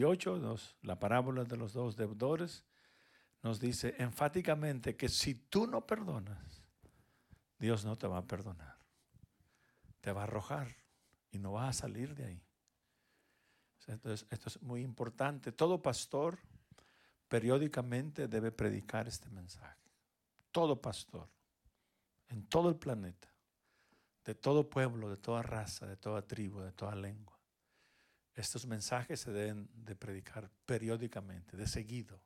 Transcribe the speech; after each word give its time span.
18, 0.00 0.56
la 0.82 0.98
parábola 0.98 1.44
de 1.44 1.56
los 1.56 1.74
dos 1.74 1.96
deudores, 1.96 2.64
nos 3.42 3.60
dice 3.60 3.94
enfáticamente 3.98 4.96
que 4.96 5.08
si 5.08 5.34
tú 5.34 5.66
no 5.66 5.86
perdonas, 5.86 6.64
Dios 7.58 7.84
no 7.84 7.96
te 7.96 8.06
va 8.06 8.18
a 8.18 8.26
perdonar. 8.26 8.78
Te 10.00 10.12
va 10.12 10.22
a 10.22 10.24
arrojar 10.24 10.74
y 11.30 11.38
no 11.38 11.52
vas 11.52 11.76
a 11.76 11.80
salir 11.82 12.14
de 12.14 12.24
ahí. 12.24 12.42
Entonces, 13.86 14.26
esto 14.30 14.48
es 14.48 14.62
muy 14.62 14.82
importante. 14.82 15.52
Todo 15.52 15.82
pastor 15.82 16.38
periódicamente 17.28 18.28
debe 18.28 18.52
predicar 18.52 19.08
este 19.08 19.28
mensaje. 19.30 19.82
Todo 20.50 20.80
pastor, 20.80 21.28
en 22.28 22.46
todo 22.46 22.68
el 22.68 22.76
planeta, 22.76 23.28
de 24.24 24.34
todo 24.34 24.68
pueblo, 24.68 25.10
de 25.10 25.16
toda 25.16 25.42
raza, 25.42 25.86
de 25.86 25.96
toda 25.96 26.22
tribu, 26.22 26.60
de 26.60 26.72
toda 26.72 26.94
lengua. 26.94 27.39
Estos 28.40 28.66
mensajes 28.66 29.20
se 29.20 29.30
deben 29.32 29.68
de 29.74 29.94
predicar 29.94 30.50
periódicamente, 30.64 31.58
de 31.58 31.66
seguido. 31.66 32.18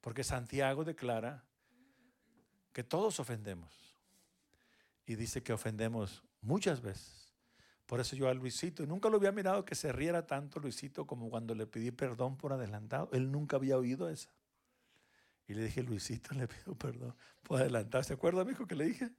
Porque 0.00 0.24
Santiago 0.24 0.84
declara 0.84 1.44
que 2.72 2.82
todos 2.82 3.20
ofendemos. 3.20 3.74
Y 5.04 5.14
dice 5.14 5.42
que 5.42 5.52
ofendemos 5.52 6.24
muchas 6.40 6.80
veces. 6.80 7.34
Por 7.84 8.00
eso 8.00 8.16
yo 8.16 8.28
a 8.28 8.34
Luisito, 8.34 8.86
nunca 8.86 9.10
lo 9.10 9.18
había 9.18 9.32
mirado 9.32 9.64
que 9.64 9.74
se 9.74 9.92
riera 9.92 10.26
tanto 10.26 10.60
Luisito 10.60 11.06
como 11.06 11.28
cuando 11.28 11.54
le 11.54 11.66
pedí 11.66 11.90
perdón 11.90 12.38
por 12.38 12.54
adelantado. 12.54 13.10
Él 13.12 13.30
nunca 13.30 13.56
había 13.58 13.76
oído 13.76 14.08
eso. 14.08 14.30
Y 15.46 15.54
le 15.54 15.62
dije, 15.64 15.82
Luisito, 15.82 16.34
le 16.34 16.48
pido 16.48 16.74
perdón 16.74 17.14
por 17.42 17.60
adelantado. 17.60 18.02
¿Se 18.02 18.14
acuerda, 18.14 18.40
amigo, 18.40 18.66
que 18.66 18.74
le 18.74 18.86
dije? 18.86 19.10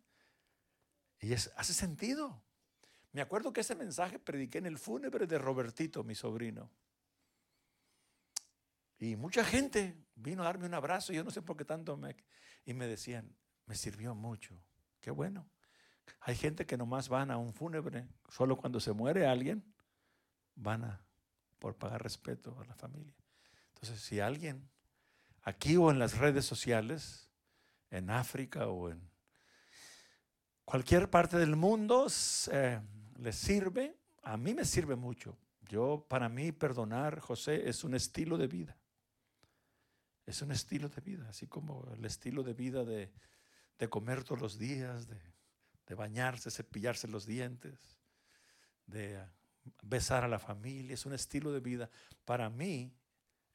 Y 1.19 1.33
es, 1.33 1.51
hace 1.55 1.75
sentido. 1.75 2.41
Me 3.11 3.21
acuerdo 3.21 3.51
que 3.53 3.61
ese 3.61 3.75
mensaje 3.75 4.19
prediqué 4.19 4.57
en 4.59 4.65
el 4.65 4.77
fúnebre 4.77 5.25
de 5.25 5.37
Robertito, 5.37 6.03
mi 6.03 6.15
sobrino. 6.15 6.69
Y 8.99 9.15
mucha 9.15 9.43
gente 9.43 9.95
vino 10.15 10.41
a 10.41 10.45
darme 10.45 10.65
un 10.65 10.73
abrazo, 10.73 11.13
yo 11.13 11.23
no 11.23 11.31
sé 11.31 11.41
por 11.41 11.57
qué 11.57 11.65
tanto 11.65 11.97
me... 11.97 12.15
Y 12.65 12.73
me 12.73 12.87
decían, 12.87 13.33
me 13.65 13.75
sirvió 13.75 14.13
mucho. 14.15 14.59
Qué 14.99 15.11
bueno. 15.11 15.47
Hay 16.21 16.35
gente 16.35 16.65
que 16.65 16.77
nomás 16.77 17.09
van 17.09 17.31
a 17.31 17.37
un 17.37 17.53
fúnebre, 17.53 18.07
solo 18.29 18.57
cuando 18.57 18.79
se 18.79 18.91
muere 18.91 19.25
alguien, 19.25 19.63
van 20.55 20.83
a 20.83 21.01
por 21.59 21.75
pagar 21.75 22.03
respeto 22.03 22.59
a 22.59 22.65
la 22.65 22.75
familia. 22.75 23.15
Entonces, 23.73 24.01
si 24.01 24.19
alguien 24.19 24.69
aquí 25.43 25.77
o 25.77 25.91
en 25.91 25.99
las 25.99 26.17
redes 26.17 26.45
sociales, 26.45 27.29
en 27.89 28.09
África 28.09 28.67
o 28.67 28.89
en 28.89 29.09
cualquier 30.67 31.09
parte 31.09 31.37
del 31.37 31.55
mundo, 31.55 32.07
eh, 32.51 32.81
les 33.19 33.35
sirve, 33.35 33.97
a 34.23 34.37
mí 34.37 34.53
me 34.53 34.65
sirve 34.65 34.95
mucho. 34.95 35.37
Yo, 35.69 36.05
para 36.07 36.29
mí, 36.29 36.51
perdonar, 36.51 37.19
José, 37.19 37.67
es 37.67 37.83
un 37.83 37.95
estilo 37.95 38.37
de 38.37 38.47
vida. 38.47 38.77
Es 40.25 40.41
un 40.41 40.51
estilo 40.51 40.89
de 40.89 41.01
vida, 41.01 41.27
así 41.29 41.47
como 41.47 41.89
el 41.93 42.03
estilo 42.03 42.43
de 42.43 42.53
vida 42.53 42.83
de, 42.83 43.11
de 43.79 43.89
comer 43.89 44.23
todos 44.23 44.41
los 44.41 44.59
días, 44.59 45.07
de 45.07 45.17
de 45.87 45.95
bañarse, 45.95 46.51
cepillarse 46.51 47.07
los 47.07 47.25
dientes, 47.25 47.79
de 48.85 49.25
besar 49.81 50.23
a 50.23 50.27
la 50.27 50.37
familia. 50.37 50.93
Es 50.93 51.05
un 51.05 51.13
estilo 51.13 51.51
de 51.51 51.61
vida. 51.61 51.89
Para 52.25 52.49
mí 52.49 52.93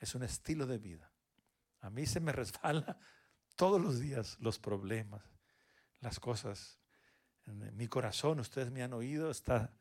es 0.00 0.14
un 0.14 0.22
estilo 0.22 0.66
de 0.66 0.78
vida. 0.78 1.12
A 1.80 1.90
mí 1.90 2.06
se 2.06 2.20
me 2.20 2.32
resbala 2.32 2.98
todos 3.54 3.80
los 3.80 4.00
días 4.00 4.38
los 4.40 4.58
problemas, 4.58 5.22
las 6.00 6.18
cosas. 6.18 6.78
Mi 7.46 7.88
corazón, 7.88 8.40
ustedes 8.40 8.70
me 8.70 8.82
han 8.82 8.92
oído, 8.92 9.30
está, 9.30 9.72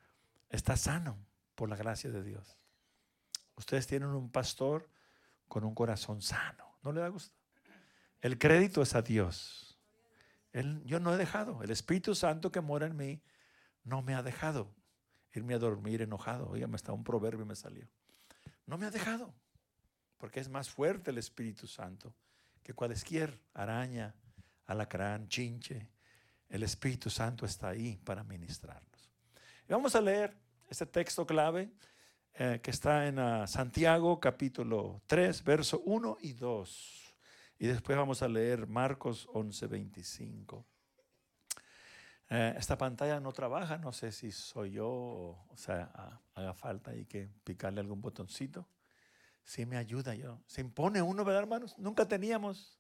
está 0.50 0.78
sano 0.78 1.18
por 1.56 1.70
la 1.70 1.76
gracia 1.76 2.10
de 2.10 2.24
Dios. 2.24 2.58
Ustedes 3.56 3.88
tienen 3.88 4.10
un 4.10 4.32
pastor 4.32 4.90
con 5.48 5.64
un 5.64 5.76
corazón 5.76 6.22
sano. 6.22 6.78
¿No 6.82 6.92
le 6.92 7.02
da 7.02 7.08
gusto? 7.10 7.36
El 8.22 8.38
crédito 8.38 8.82
es 8.82 8.96
a 8.96 9.02
Dios 9.02 9.72
yo 10.86 11.00
no 11.00 11.14
he 11.14 11.18
dejado. 11.18 11.64
El 11.64 11.72
Espíritu 11.72 12.16
Santo 12.16 12.52
que 12.52 12.62
mora 12.62 12.86
en 12.86 12.96
mí 12.96 13.22
no 13.84 14.02
me 14.02 14.16
ha 14.16 14.24
dejado 14.24 14.74
irme 15.34 15.54
a 15.54 15.60
dormir 15.60 16.02
enojado. 16.02 16.52
me 16.52 16.76
está 16.76 16.92
un 16.92 17.04
proverbio 17.04 17.46
me 17.46 17.56
salió. 17.56 17.88
No 18.66 18.78
me 18.78 18.86
ha 18.86 18.92
dejado. 18.92 19.34
Porque 20.18 20.40
es 20.40 20.50
más 20.50 20.70
fuerte 20.70 21.12
el 21.12 21.18
Espíritu 21.18 21.68
Santo 21.68 22.14
que 22.62 22.74
cualquier 22.74 23.42
araña, 23.54 24.14
alacrán, 24.68 25.28
chinche. 25.30 25.90
El 26.52 26.64
Espíritu 26.64 27.10
Santo 27.10 27.46
está 27.46 27.70
ahí 27.70 27.98
para 28.04 28.26
ministrarnos. 28.26 29.10
Y 29.70 29.72
vamos 29.72 29.96
a 29.96 30.02
leer 30.02 30.36
este 30.70 30.86
texto 30.86 31.26
clave 31.26 31.72
eh, 32.34 32.60
que 32.62 32.72
está 32.72 33.08
en 33.08 33.20
ah, 33.20 33.48
Santiago 33.48 34.20
capítulo 34.20 35.02
3, 35.08 35.46
verso 35.46 35.82
1 35.86 36.18
y 36.20 36.34
2. 36.34 37.16
Y 37.60 37.68
después 37.68 37.98
vamos 37.98 38.22
a 38.22 38.28
leer 38.28 38.68
Marcos 38.68 39.30
11:25. 39.30 40.66
Eh, 42.30 42.56
esta 42.58 42.78
pantalla 42.78 43.22
no 43.22 43.32
trabaja, 43.32 43.78
no 43.78 43.94
sé 43.94 44.12
si 44.12 44.34
soy 44.34 44.72
yo 44.72 44.90
o, 44.90 45.56
sea, 45.56 46.20
haga 46.34 46.54
falta 46.54 46.92
ahí 46.92 47.06
que 47.06 47.30
picarle 47.46 47.80
algún 47.80 48.02
botoncito. 48.02 48.68
Sí 49.46 49.66
me 49.66 49.78
ayuda 49.78 50.16
yo. 50.16 50.42
Se 50.48 50.60
impone 50.60 51.02
uno, 51.02 51.24
¿verdad, 51.24 51.44
hermanos? 51.44 51.78
Nunca 51.78 52.06
teníamos, 52.06 52.78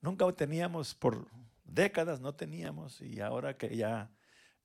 nunca 0.00 0.30
teníamos 0.32 0.94
por 0.94 1.28
décadas, 1.64 2.20
no 2.20 2.34
teníamos. 2.34 3.00
Y 3.00 3.20
ahora 3.20 3.56
que 3.56 3.76
ya 3.76 4.10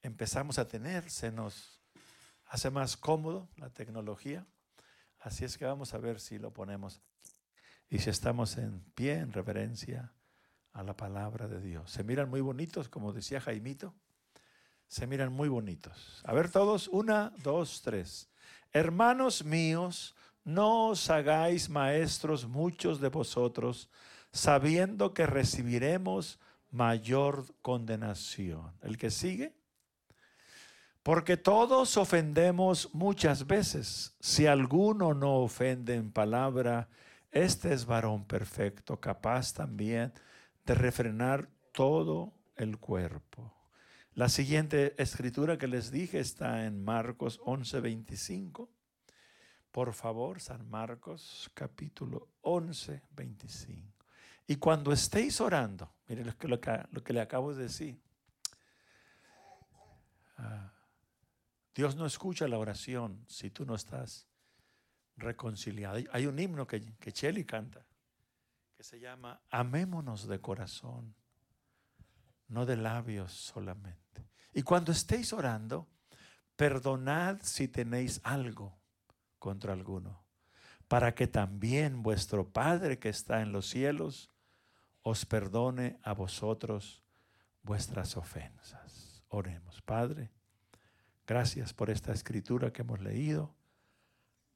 empezamos 0.01 0.59
a 0.59 0.67
tener, 0.67 1.09
se 1.09 1.31
nos 1.31 1.81
hace 2.45 2.69
más 2.69 2.97
cómodo 2.97 3.49
la 3.57 3.69
tecnología. 3.69 4.45
Así 5.19 5.45
es 5.45 5.57
que 5.57 5.65
vamos 5.65 5.93
a 5.93 5.97
ver 5.97 6.19
si 6.19 6.38
lo 6.38 6.51
ponemos 6.51 7.01
y 7.89 7.99
si 7.99 8.09
estamos 8.09 8.57
en 8.57 8.81
pie 8.95 9.15
en 9.15 9.33
reverencia 9.33 10.13
a 10.71 10.83
la 10.83 10.95
palabra 10.95 11.47
de 11.47 11.59
Dios. 11.59 11.91
Se 11.91 12.03
miran 12.03 12.29
muy 12.29 12.41
bonitos, 12.41 12.88
como 12.88 13.11
decía 13.11 13.41
Jaimito. 13.41 13.93
Se 14.88 15.07
miran 15.07 15.31
muy 15.31 15.49
bonitos. 15.49 16.21
A 16.23 16.33
ver 16.33 16.51
todos, 16.51 16.88
una, 16.88 17.33
dos, 17.43 17.81
tres. 17.81 18.29
Hermanos 18.71 19.43
míos, 19.43 20.15
no 20.43 20.89
os 20.89 21.09
hagáis 21.09 21.69
maestros 21.69 22.47
muchos 22.47 22.99
de 22.99 23.09
vosotros, 23.09 23.89
sabiendo 24.31 25.13
que 25.13 25.25
recibiremos 25.25 26.39
mayor 26.72 27.46
condenación. 27.62 28.74
¿El 28.81 28.97
que 28.97 29.09
sigue? 29.12 29.53
Porque 31.03 31.38
todos 31.38 31.97
ofendemos 31.97 32.94
muchas 32.94 33.47
veces. 33.47 34.16
Si 34.19 34.46
alguno 34.46 35.13
no 35.13 35.38
ofende 35.38 35.96
en 35.96 36.12
palabra, 36.12 36.90
este 37.31 37.74
es 37.74 37.85
varón 37.85 38.25
perfecto, 38.25 39.00
capaz 39.00 39.53
también 39.53 40.13
de 40.66 40.75
refrenar 40.75 41.50
todo 41.72 42.34
el 42.56 42.78
cuerpo. 42.78 43.53
La 44.13 44.28
siguiente 44.28 45.01
escritura 45.01 45.57
que 45.57 45.68
les 45.68 45.91
dije 45.91 46.19
está 46.19 46.66
en 46.66 46.84
Marcos 46.84 47.40
11:25. 47.46 48.68
Por 49.72 49.94
favor, 49.94 50.41
San 50.41 50.69
Marcos 50.69 51.50
capítulo 51.53 52.28
11, 52.41 53.01
25. 53.16 53.98
Y 54.49 54.55
cuando 54.55 54.91
estéis 54.91 55.41
orando, 55.41 55.93
miren 56.07 56.25
lo 56.25 56.59
que, 56.59 57.13
le 57.13 57.21
acabo 57.21 57.53
de 57.53 57.63
decir. 57.65 58.01
Ah, 60.37 60.73
Dios 61.75 61.95
no 61.95 62.07
escucha 62.07 62.47
la 62.47 62.57
oración 62.57 63.23
si 63.27 63.51
tú 63.51 63.63
no 63.63 63.75
estás 63.75 64.27
reconciliada. 65.17 65.99
Hay 66.11 66.25
un 66.25 66.39
himno 66.39 66.65
que, 66.65 66.81
que 66.95 67.11
Cheli 67.11 67.45
canta 67.45 67.85
que 68.75 68.81
se 68.83 68.99
llama 68.99 69.39
Amémonos 69.51 70.27
de 70.27 70.41
corazón, 70.41 71.13
no 72.47 72.65
de 72.65 72.75
labios 72.75 73.31
solamente. 73.31 74.31
Y 74.51 74.63
cuando 74.63 74.91
estéis 74.91 75.31
orando, 75.31 75.88
perdonad 76.55 77.38
si 77.43 77.67
tenéis 77.67 78.19
algo 78.23 78.79
contra 79.38 79.73
alguno, 79.73 80.25
para 80.88 81.13
que 81.13 81.27
también 81.27 82.01
vuestro 82.01 82.50
Padre 82.50 82.97
que 82.97 83.09
está 83.09 83.41
en 83.41 83.51
los 83.51 83.68
cielos 83.68 84.31
os 85.04 85.25
perdone 85.25 86.00
a 86.04 86.13
vosotros 86.13 87.04
vuestras 87.63 88.18
ofensas. 88.18 89.24
Oremos, 89.30 89.81
Padre, 89.81 90.31
gracias 91.25 91.74
por 91.74 91.90
esta 91.90 92.13
escritura 92.13 92.74
que 92.74 92.81
hemos 92.81 93.00
leído 93.00 93.56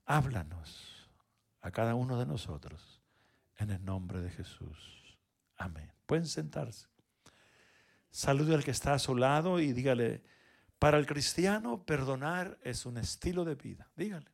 háblanos 0.06 1.10
a 1.62 1.72
cada 1.72 1.95
uno 1.95 2.19
de 2.19 2.25
nosotros 2.25 3.01
en 3.57 3.72
el 3.72 3.84
nombre 3.84 4.22
de 4.22 4.30
Jesús. 4.30 5.18
Amén. 5.56 5.92
Pueden 6.06 6.28
sentarse. 6.28 6.88
Salude 8.12 8.54
al 8.54 8.63
que 8.63 8.72
está 8.72 8.94
a 8.94 9.00
su 9.00 9.16
lado 9.16 9.60
y 9.60 9.74
dígale, 9.74 10.24
para 10.78 10.98
el 10.98 11.06
cristiano 11.06 11.84
perdonar 11.84 12.60
es 12.62 12.86
un 12.86 12.98
estilo 12.98 13.45
de 13.45 13.56
vida. 13.56 13.90
Dígale. 13.95 14.30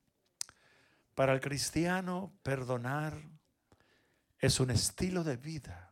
Para 1.13 1.33
el 1.33 1.41
cristiano 1.41 2.33
perdonar 2.41 3.13
es 4.39 4.59
un 4.59 4.71
estilo 4.71 5.23
de 5.23 5.37
vida. 5.37 5.88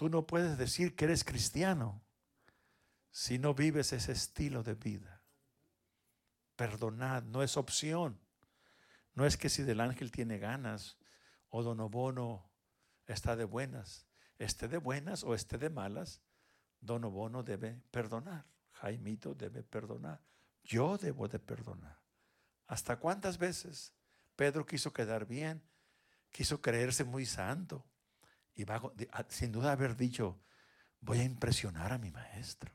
Tú 0.00 0.08
no 0.08 0.26
puedes 0.26 0.56
decir 0.56 0.96
que 0.96 1.04
eres 1.04 1.24
cristiano 1.24 2.02
si 3.10 3.38
no 3.38 3.52
vives 3.52 3.92
ese 3.92 4.12
estilo 4.12 4.62
de 4.62 4.72
vida. 4.72 5.20
perdonad, 6.56 7.22
no 7.24 7.42
es 7.42 7.58
opción. 7.58 8.18
No 9.12 9.26
es 9.26 9.36
que 9.36 9.50
si 9.50 9.62
del 9.62 9.78
ángel 9.78 10.10
tiene 10.10 10.38
ganas 10.38 10.96
o 11.50 11.62
don 11.62 11.80
Obono 11.80 12.50
está 13.06 13.36
de 13.36 13.44
buenas, 13.44 14.06
esté 14.38 14.68
de 14.68 14.78
buenas 14.78 15.22
o 15.22 15.34
esté 15.34 15.58
de 15.58 15.68
malas, 15.68 16.22
don 16.80 17.04
Obono 17.04 17.42
debe 17.42 17.82
perdonar, 17.90 18.46
Jaimito 18.72 19.34
debe 19.34 19.62
perdonar, 19.62 20.22
yo 20.64 20.96
debo 20.96 21.28
de 21.28 21.40
perdonar. 21.40 22.00
¿Hasta 22.68 22.96
cuántas 22.98 23.36
veces 23.36 23.92
Pedro 24.34 24.64
quiso 24.64 24.94
quedar 24.94 25.26
bien, 25.26 25.62
quiso 26.30 26.62
creerse 26.62 27.04
muy 27.04 27.26
santo 27.26 27.84
y 28.60 28.64
va, 28.64 28.80
sin 29.28 29.52
duda 29.52 29.72
haber 29.72 29.96
dicho, 29.96 30.38
voy 31.00 31.20
a 31.20 31.24
impresionar 31.24 31.92
a 31.92 31.98
mi 31.98 32.10
maestro? 32.10 32.72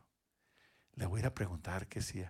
Le 0.93 1.05
voy 1.05 1.21
a 1.21 1.27
a 1.27 1.33
preguntar 1.33 1.87
que 1.87 2.01
si 2.01 2.23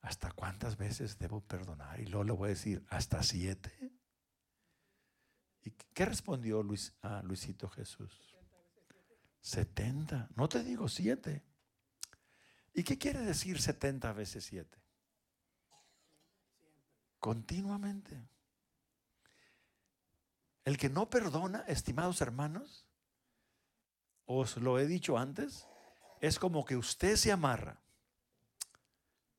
hasta 0.00 0.32
cuántas 0.32 0.76
veces 0.76 1.18
debo 1.18 1.40
perdonar 1.40 2.00
y 2.00 2.06
luego 2.06 2.24
le 2.24 2.32
voy 2.32 2.46
a 2.46 2.50
decir, 2.50 2.84
hasta 2.88 3.22
siete. 3.22 3.72
¿Y 5.62 5.70
qué 5.70 6.04
respondió 6.04 6.62
Luis, 6.62 6.92
a 7.02 7.22
Luisito 7.22 7.68
Jesús? 7.68 8.34
70. 9.40 10.28
No 10.34 10.48
te 10.48 10.62
digo 10.62 10.88
siete. 10.88 11.44
¿Y 12.72 12.82
qué 12.82 12.98
quiere 12.98 13.20
decir 13.20 13.60
70 13.60 14.12
veces 14.12 14.44
7? 14.44 14.78
Continuamente. 17.18 18.28
El 20.66 20.76
que 20.78 20.90
no 20.90 21.08
perdona, 21.08 21.64
estimados 21.68 22.20
hermanos, 22.20 22.84
os 24.24 24.56
lo 24.56 24.80
he 24.80 24.86
dicho 24.86 25.16
antes, 25.16 25.68
es 26.20 26.40
como 26.40 26.64
que 26.64 26.76
usted 26.76 27.14
se 27.14 27.30
amarra. 27.30 27.80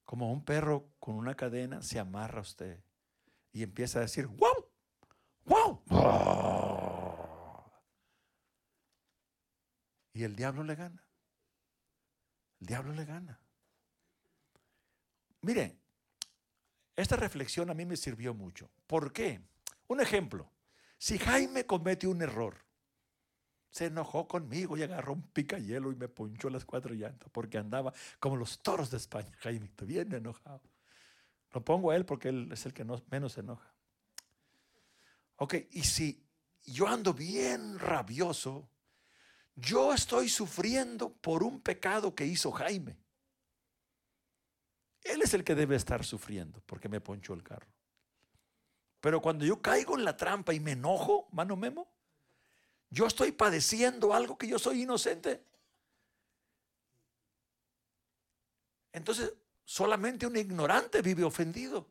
Como 0.06 0.32
un 0.32 0.46
perro 0.46 0.94
con 1.00 1.16
una 1.16 1.36
cadena 1.36 1.82
se 1.82 2.00
amarra 2.00 2.38
a 2.38 2.44
usted 2.44 2.82
y 3.52 3.62
empieza 3.62 4.00
a 4.00 4.04
decir, 4.04 4.26
wow, 4.28 4.70
wow. 5.44 5.84
Y 10.14 10.24
el 10.24 10.34
diablo 10.34 10.64
le 10.64 10.76
gana. 10.76 11.06
El 12.62 12.68
diablo 12.68 12.94
le 12.94 13.04
gana. 13.04 13.42
Mire, 15.42 15.78
esta 16.96 17.18
reflexión 17.18 17.70
a 17.70 17.74
mí 17.74 17.86
me 17.86 17.98
sirvió 17.98 18.34
mucho. 18.34 18.72
¿Por 18.88 19.12
qué? 19.12 19.42
Un 19.88 20.00
ejemplo. 20.00 20.50
Si 20.98 21.20
Jaime 21.20 21.66
comete 21.66 22.08
un 22.08 22.22
error, 22.22 22.58
se 23.70 23.86
enojó 23.86 24.28
conmigo 24.28 24.76
y 24.78 24.84
agarró 24.84 25.14
un 25.14 25.22
picayelo 25.22 25.92
y 25.92 25.96
me 25.96 26.08
ponchó 26.08 26.50
las 26.50 26.66
cuatro 26.66 26.96
llantas 26.96 27.30
porque 27.32 27.58
andaba 27.58 27.94
como 28.20 28.36
los 28.36 28.60
toros 28.62 28.90
de 28.90 28.98
España, 28.98 29.32
Jaime, 29.40 29.70
bien 29.84 30.14
enojado. 30.14 30.64
Lo 31.52 31.64
pongo 31.64 31.92
a 31.92 31.96
él 31.96 32.06
porque 32.06 32.30
él 32.30 32.50
es 32.52 32.66
el 32.66 32.74
que 32.74 32.84
menos 32.84 33.34
se 33.34 33.42
enoja. 33.42 33.74
Ok, 35.38 35.56
y 35.72 35.84
si 35.84 36.26
yo 36.64 36.88
ando 36.88 37.14
bien 37.14 37.78
rabioso, 37.78 38.70
yo 39.56 39.94
estoy 39.94 40.30
sufriendo 40.30 41.14
por 41.14 41.44
un 41.44 41.62
pecado 41.62 42.14
que 42.16 42.26
hizo 42.26 42.52
Jaime. 42.52 42.98
Él 45.04 45.22
es 45.22 45.34
el 45.34 45.44
que 45.44 45.56
debe 45.56 45.76
estar 45.76 46.04
sufriendo 46.04 46.62
porque 46.66 46.90
me 46.90 47.00
ponchó 47.00 47.34
el 47.34 47.44
carro. 47.44 47.77
Pero 49.00 49.22
cuando 49.22 49.46
yo 49.46 49.62
caigo 49.62 49.98
en 49.98 50.06
la 50.06 50.18
trampa 50.18 50.54
y 50.54 50.60
me 50.60 50.72
enojo, 50.72 51.28
mano 51.32 51.56
memo, 51.56 51.88
yo 52.90 53.06
estoy 53.06 53.32
padeciendo 53.32 54.14
algo 54.14 54.38
que 54.38 54.48
yo 54.48 54.58
soy 54.58 54.84
inocente. 54.84 55.44
Entonces, 58.92 59.34
solamente 59.64 60.26
un 60.26 60.36
ignorante 60.36 61.02
vive 61.02 61.24
ofendido. 61.24 61.88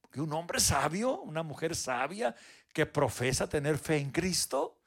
Porque 0.00 0.20
un 0.20 0.32
hombre 0.32 0.60
sabio, 0.60 1.20
una 1.22 1.42
mujer 1.42 1.74
sabia 1.74 2.34
que 2.72 2.86
profesa 2.86 3.48
tener 3.48 3.78
fe 3.78 3.96
en 3.96 4.10
Cristo, 4.10 4.78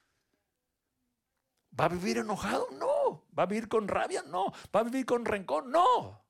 ¿va 1.78 1.86
a 1.86 1.90
vivir 1.90 2.20
enojado? 2.20 2.70
No. 2.72 3.26
¿Va 3.38 3.44
a 3.44 3.46
vivir 3.48 3.68
con 3.68 3.88
rabia? 3.88 4.22
No. 4.24 4.54
¿Va 4.74 4.82
a 4.82 4.84
vivir 4.84 5.06
con 5.06 5.26
rencor? 5.26 5.66
No. 5.66 6.27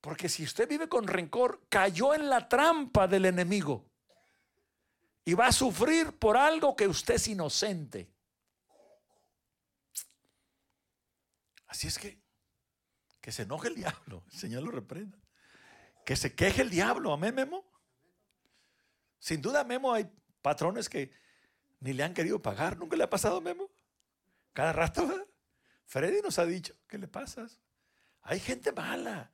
Porque 0.00 0.28
si 0.28 0.44
usted 0.44 0.68
vive 0.68 0.88
con 0.88 1.06
rencor, 1.06 1.66
cayó 1.68 2.14
en 2.14 2.28
la 2.28 2.48
trampa 2.48 3.08
del 3.08 3.26
enemigo. 3.26 3.90
Y 5.24 5.34
va 5.34 5.48
a 5.48 5.52
sufrir 5.52 6.12
por 6.18 6.36
algo 6.36 6.74
que 6.76 6.86
usted 6.86 7.14
es 7.14 7.28
inocente. 7.28 8.10
Así 11.66 11.86
es 11.86 11.98
que, 11.98 12.18
que 13.20 13.30
se 13.32 13.42
enoje 13.42 13.68
el 13.68 13.74
diablo. 13.74 14.24
El 14.32 14.38
Señor 14.38 14.62
lo 14.62 14.70
reprenda. 14.70 15.18
Que 16.06 16.16
se 16.16 16.34
queje 16.34 16.62
el 16.62 16.70
diablo. 16.70 17.12
Amén, 17.12 17.34
Memo. 17.34 17.70
Sin 19.18 19.42
duda, 19.42 19.64
Memo, 19.64 19.92
hay 19.92 20.10
patrones 20.40 20.88
que 20.88 21.12
ni 21.80 21.92
le 21.92 22.04
han 22.04 22.14
querido 22.14 22.40
pagar. 22.40 22.78
Nunca 22.78 22.96
le 22.96 23.04
ha 23.04 23.10
pasado, 23.10 23.40
Memo. 23.40 23.68
Cada 24.54 24.72
rato, 24.72 25.26
Freddy 25.84 26.22
nos 26.22 26.38
ha 26.38 26.46
dicho, 26.46 26.74
¿qué 26.88 26.98
le 26.98 27.08
pasas? 27.08 27.60
Hay 28.22 28.40
gente 28.40 28.72
mala. 28.72 29.30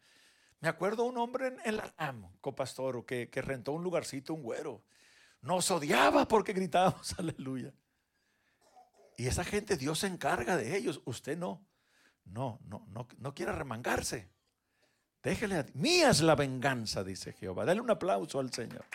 Me 0.65 0.71
acuerdo 0.71 1.05
un 1.05 1.19
hombre 1.19 1.59
en, 1.63 1.77
la 1.77 1.93
RAM, 1.99 2.27
copastoro, 2.41 3.05
que, 3.05 3.29
que 3.29 3.43
rentó 3.43 3.73
un 3.73 3.83
lugarcito, 3.83 4.33
un 4.33 4.43
güero. 4.43 4.83
Nos 5.43 5.71
odiaba 5.71 6.27
porque 6.27 6.55
gritábamos 6.55 7.15
aleluya. 7.19 7.75
Y 9.19 9.27
esa 9.27 9.45
gente, 9.45 9.77
Dios 9.77 9.99
se 9.99 10.07
encarga 10.07 10.57
de 10.57 10.75
ellos. 10.75 11.03
Usted 11.05 11.37
no. 11.37 11.69
No, 12.25 12.61
no, 12.65 12.87
no, 12.89 13.07
no 13.19 13.35
quiere 13.35 13.53
remangarse. 13.53 14.31
Déjele 15.23 15.59
a 15.59 15.67
Mía 15.75 16.09
es 16.09 16.23
la 16.23 16.35
venganza, 16.35 17.05
dice 17.05 17.35
Jehová. 17.35 17.67
Dale 17.67 17.83
un 17.83 17.91
aplauso 17.91 18.41
al 18.41 18.51
Señor. 18.51 18.87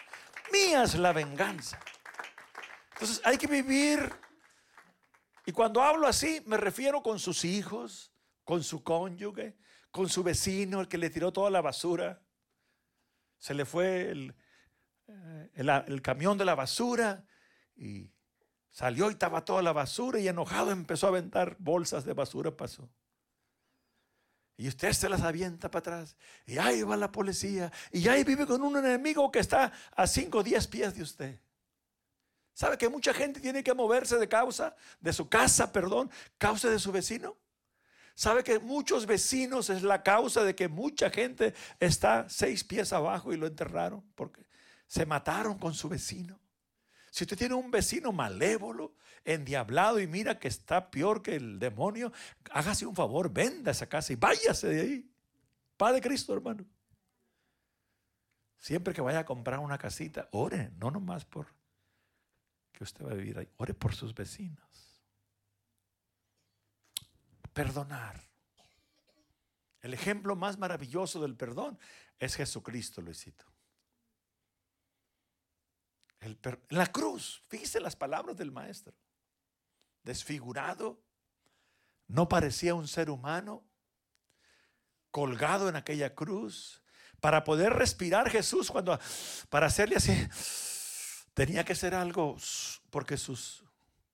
Mía 0.51 0.81
es 0.81 0.95
la 0.95 1.13
venganza. 1.13 1.79
Entonces 2.93 3.21
hay 3.23 3.37
que 3.37 3.45
vivir. 3.45 4.11
Y 5.45 5.51
cuando 5.51 5.83
hablo 5.83 6.07
así, 6.07 6.41
me 6.47 6.57
refiero 6.57 7.03
con 7.03 7.19
sus 7.19 7.45
hijos, 7.45 8.11
con 8.43 8.63
su 8.63 8.81
cónyuge, 8.81 9.55
con 9.91 10.09
su 10.09 10.23
vecino, 10.23 10.81
el 10.81 10.87
que 10.87 10.97
le 10.97 11.09
tiró 11.09 11.31
toda 11.31 11.49
la 11.49 11.61
basura. 11.61 12.21
Se 13.37 13.53
le 13.53 13.65
fue 13.65 14.09
el, 14.11 14.35
eh, 15.07 15.49
el, 15.87 16.01
camión 16.01 16.37
de 16.37 16.45
la 16.45 16.55
basura 16.55 17.25
y 17.75 18.11
salió 18.69 19.09
y 19.09 19.13
estaba 19.13 19.45
toda 19.45 19.61
la 19.61 19.73
basura 19.73 20.19
y 20.19 20.27
enojado 20.27 20.71
empezó 20.71 21.07
a 21.07 21.09
aventar 21.09 21.55
bolsas 21.59 22.05
de 22.05 22.13
basura, 22.13 22.55
pasó. 22.55 22.89
Y 24.57 24.67
usted 24.67 24.91
se 24.91 25.07
las 25.07 25.21
avienta 25.21 25.71
para 25.71 25.79
atrás. 25.79 26.17
Y 26.45 26.57
ahí 26.57 26.83
va 26.83 26.97
la 26.97 27.11
policía. 27.11 27.71
Y 27.93 28.07
ahí 28.09 28.25
vive 28.25 28.45
con 28.45 28.61
un 28.61 28.77
enemigo 28.77 29.31
que 29.31 29.39
está 29.39 29.71
a 29.95 30.05
5 30.05 30.37
o 30.37 30.43
10 30.43 30.67
pies 30.67 30.93
de 30.95 31.01
usted. 31.01 31.39
¿Sabe 32.53 32.77
que 32.77 32.89
mucha 32.89 33.13
gente 33.13 33.39
tiene 33.39 33.63
que 33.63 33.73
moverse 33.73 34.17
de 34.17 34.27
causa, 34.27 34.75
de 34.99 35.13
su 35.13 35.29
casa, 35.29 35.71
perdón, 35.71 36.11
causa 36.37 36.69
de 36.69 36.77
su 36.77 36.91
vecino? 36.91 37.37
¿Sabe 38.19 38.43
que 38.43 38.59
muchos 38.59 39.05
vecinos 39.05 39.69
es 39.69 39.81
la 39.81 40.03
causa 40.03 40.43
de 40.43 40.53
que 40.53 40.67
mucha 40.67 41.09
gente 41.09 41.53
está 41.79 42.27
seis 42.27 42.65
pies 42.65 42.91
abajo 42.91 43.31
y 43.31 43.37
lo 43.37 43.47
enterraron? 43.47 44.03
Porque 44.13 44.45
se 44.87 45.05
mataron 45.05 45.57
con 45.57 45.73
su 45.73 45.87
vecino. 45.87 46.37
Si 47.11 47.23
usted 47.23 47.37
tiene 47.37 47.55
un 47.55 47.71
vecino 47.71 48.11
malévolo, 48.11 48.93
endiablado 49.23 50.01
y 50.01 50.07
mira 50.07 50.37
que 50.37 50.49
está 50.49 50.91
peor 50.91 51.21
que 51.21 51.37
el 51.37 51.59
demonio, 51.59 52.11
hágase 52.51 52.85
un 52.85 52.93
favor, 52.93 53.31
venda 53.31 53.71
esa 53.71 53.87
casa 53.87 54.11
y 54.11 54.17
váyase 54.17 54.67
de 54.67 54.81
ahí. 54.81 55.11
Padre 55.77 56.01
Cristo, 56.01 56.33
hermano. 56.33 56.65
Siempre 58.57 58.93
que 58.93 58.99
vaya 58.99 59.19
a 59.19 59.25
comprar 59.25 59.59
una 59.59 59.77
casita, 59.77 60.27
ore, 60.33 60.71
no 60.77 60.91
nomás 60.91 61.23
por 61.23 61.47
que 62.73 62.83
usted 62.83 63.05
va 63.05 63.11
a 63.11 63.13
vivir 63.13 63.39
ahí, 63.39 63.47
ore 63.55 63.73
por 63.73 63.95
sus 63.95 64.13
vecinos 64.13 64.68
perdonar. 67.59 68.25
El 69.81 69.93
ejemplo 69.93 70.33
más 70.37 70.57
maravilloso 70.57 71.21
del 71.21 71.35
perdón 71.35 71.77
es 72.17 72.35
Jesucristo, 72.35 73.01
Luisito. 73.01 73.43
en 76.21 76.39
la 76.69 76.87
cruz, 76.87 77.43
fíjese 77.49 77.81
las 77.81 77.97
palabras 77.97 78.37
del 78.37 78.53
maestro. 78.53 78.93
Desfigurado, 80.03 81.03
no 82.07 82.29
parecía 82.29 82.75
un 82.75 82.87
ser 82.87 83.09
humano, 83.09 83.65
colgado 85.11 85.67
en 85.67 85.75
aquella 85.75 86.15
cruz. 86.15 86.81
Para 87.19 87.43
poder 87.43 87.73
respirar 87.73 88.29
Jesús, 88.29 88.71
cuando 88.71 88.97
para 89.49 89.67
hacerle 89.67 89.97
así, 89.97 90.15
tenía 91.33 91.65
que 91.65 91.75
ser 91.75 91.93
algo 91.93 92.37
porque 92.89 93.17
sus 93.17 93.65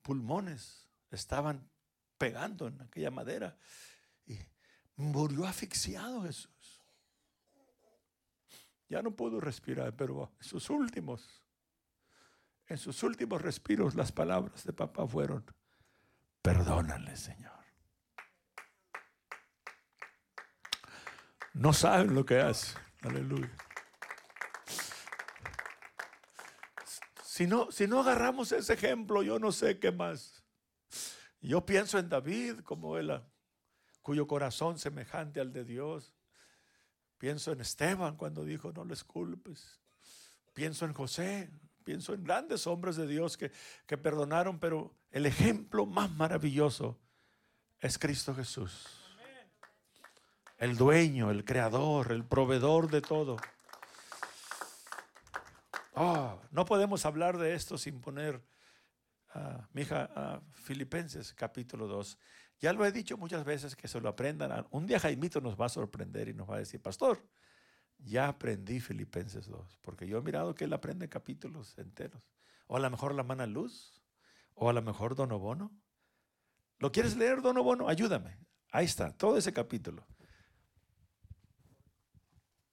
pulmones 0.02 0.90
estaban 1.12 1.70
pegando 2.18 2.68
en 2.68 2.82
aquella 2.82 3.12
madera. 3.12 3.58
Y 4.26 4.38
murió 4.96 5.46
asfixiado 5.46 6.24
Jesús. 6.24 6.82
Ya 8.88 9.02
no 9.02 9.16
pudo 9.16 9.40
respirar, 9.40 9.96
pero 9.96 10.32
en 10.38 10.44
sus 10.44 10.70
últimos, 10.70 11.44
en 12.68 12.78
sus 12.78 13.02
últimos 13.04 13.42
respiros, 13.42 13.96
las 13.96 14.12
palabras 14.12 14.64
de 14.64 14.74
papá 14.74 15.08
fueron, 15.08 15.44
perdónale, 16.42 17.16
Señor. 17.18 17.56
no 21.56 21.74
saben 21.74 22.14
lo 22.14 22.26
que 22.26 22.40
hacen. 22.40 22.80
Aleluya. 23.02 23.52
Si 27.24 27.48
no, 27.48 27.72
si 27.72 27.88
no 27.88 28.02
agarramos 28.02 28.52
ese 28.52 28.74
ejemplo, 28.74 29.24
yo 29.24 29.40
no 29.40 29.52
sé 29.52 29.80
qué 29.80 29.92
más. 29.92 30.35
Yo 31.46 31.64
pienso 31.64 32.00
en 32.00 32.10
David 32.10 32.62
como 32.62 32.98
él, 32.98 33.22
cuyo 34.02 34.26
corazón 34.26 34.80
semejante 34.80 35.40
al 35.40 35.54
de 35.54 35.64
Dios. 35.64 36.12
Pienso 37.20 37.52
en 37.52 37.62
Esteban 37.62 38.18
cuando 38.18 38.44
dijo, 38.44 38.72
no 38.74 38.84
les 38.84 39.04
culpes. 39.04 39.80
Pienso 40.54 40.86
en 40.86 40.94
José, 40.94 41.52
pienso 41.84 42.16
en 42.16 42.24
grandes 42.24 42.66
hombres 42.66 42.96
de 42.96 43.06
Dios 43.06 43.38
que, 43.38 43.52
que 43.86 43.96
perdonaron, 43.96 44.60
pero 44.60 44.96
el 45.12 45.28
ejemplo 45.28 45.86
más 45.86 46.10
maravilloso 46.12 46.98
es 47.80 48.00
Cristo 48.00 48.34
Jesús. 48.34 48.88
El 50.58 50.78
dueño, 50.78 51.30
el 51.30 51.46
creador, 51.46 52.12
el 52.12 52.26
proveedor 52.26 52.90
de 52.90 53.02
todo. 53.02 53.38
Oh, 55.94 56.42
no 56.50 56.66
podemos 56.66 57.06
hablar 57.06 57.38
de 57.38 57.54
esto 57.54 57.78
sin 57.78 58.02
poner, 58.02 58.42
a 59.36 59.68
mi 59.74 59.82
hija, 59.82 60.10
a 60.16 60.42
Filipenses 60.54 61.34
capítulo 61.34 61.88
2. 61.88 62.18
Ya 62.60 62.74
lo 62.74 62.86
he 62.86 62.92
dicho 62.92 63.18
muchas 63.18 63.44
veces 63.44 63.76
que 63.76 63.88
se 63.88 64.00
lo 64.00 64.10
aprendan. 64.10 64.66
Un 64.72 64.88
día 64.88 65.00
Jaimito 65.00 65.42
nos 65.42 65.60
va 65.60 65.66
a 65.66 65.70
sorprender 65.70 66.30
y 66.30 66.34
nos 66.34 66.50
va 66.50 66.56
a 66.56 66.60
decir, 66.60 66.82
pastor, 66.82 67.22
ya 67.98 68.28
aprendí 68.28 68.80
Filipenses 68.80 69.48
2, 69.48 69.80
porque 69.82 70.08
yo 70.08 70.18
he 70.18 70.22
mirado 70.22 70.56
que 70.56 70.64
él 70.64 70.74
aprende 70.74 71.10
capítulos 71.10 71.78
enteros. 71.78 72.24
O 72.68 72.78
a 72.78 72.80
lo 72.80 72.90
mejor 72.90 73.14
la 73.14 73.24
mano 73.24 73.46
luz, 73.46 74.02
o 74.54 74.70
a 74.70 74.74
lo 74.74 74.82
mejor 74.82 75.16
Dono 75.16 75.38
Bono. 75.38 75.72
¿Lo 76.80 76.92
quieres 76.92 77.16
leer, 77.16 77.42
Dono 77.42 77.64
Bono? 77.64 77.88
Ayúdame. 77.88 78.38
Ahí 78.72 78.86
está, 78.86 79.16
todo 79.16 79.38
ese 79.38 79.54
capítulo. 79.54 80.06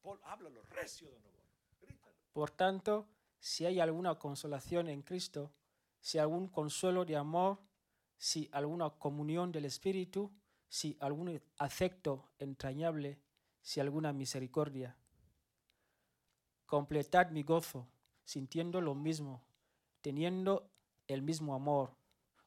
Paul, 0.00 0.20
háblalo 0.24 0.62
recio, 0.64 1.10
Dono 1.10 1.32
por 2.32 2.50
tanto, 2.50 3.08
si 3.38 3.66
hay 3.66 3.80
alguna 3.80 4.18
consolación 4.18 4.88
en 4.88 5.02
Cristo, 5.02 5.52
si 6.02 6.18
algún 6.18 6.48
consuelo 6.48 7.04
de 7.04 7.16
amor, 7.16 7.62
si 8.18 8.48
alguna 8.52 8.90
comunión 8.90 9.52
del 9.52 9.64
Espíritu, 9.64 10.32
si 10.68 10.96
algún 11.00 11.40
afecto 11.58 12.32
entrañable, 12.38 13.20
si 13.60 13.78
alguna 13.78 14.12
misericordia. 14.12 14.98
Completad 16.66 17.30
mi 17.30 17.44
gozo, 17.44 17.88
sintiendo 18.24 18.80
lo 18.80 18.96
mismo, 18.96 19.44
teniendo 20.00 20.72
el 21.06 21.22
mismo 21.22 21.54
amor, 21.54 21.94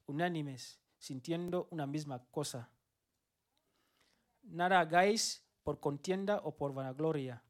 unánimes, 0.05 0.81
sintiendo 0.97 1.69
una 1.71 1.87
misma 1.87 2.25
cosa. 2.31 2.69
Nada 4.43 4.81
hagáis 4.81 5.45
por 5.63 5.79
contienda 5.79 6.41
o 6.43 6.57
por 6.57 6.73
vanagloria, 6.73 7.43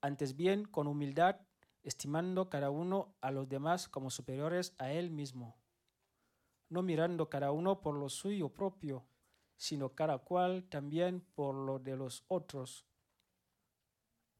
antes 0.00 0.36
bien 0.36 0.64
con 0.64 0.86
humildad 0.86 1.40
estimando 1.84 2.48
cada 2.48 2.70
uno 2.70 3.14
a 3.20 3.30
los 3.30 3.48
demás 3.48 3.88
como 3.88 4.10
superiores 4.10 4.74
a 4.78 4.90
él 4.90 5.10
mismo, 5.10 5.56
no 6.70 6.82
mirando 6.82 7.28
cada 7.28 7.52
uno 7.52 7.82
por 7.82 7.94
lo 7.94 8.08
suyo 8.08 8.48
propio, 8.48 9.06
sino 9.56 9.94
cada 9.94 10.18
cual 10.18 10.64
también 10.64 11.20
por 11.20 11.54
lo 11.54 11.78
de 11.78 11.96
los 11.96 12.24
otros. 12.28 12.86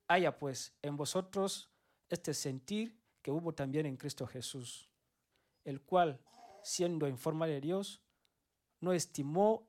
Haya 0.08 0.38
pues 0.38 0.76
en 0.82 0.96
vosotros 0.96 1.70
este 2.08 2.34
sentir 2.34 2.98
que 3.22 3.30
hubo 3.30 3.54
también 3.54 3.86
en 3.86 3.96
Cristo 3.96 4.26
Jesús, 4.26 4.90
el 5.64 5.80
cual, 5.82 6.20
siendo 6.62 7.06
en 7.06 7.18
forma 7.18 7.46
de 7.46 7.60
Dios, 7.60 8.02
no 8.80 8.92
estimó 8.92 9.68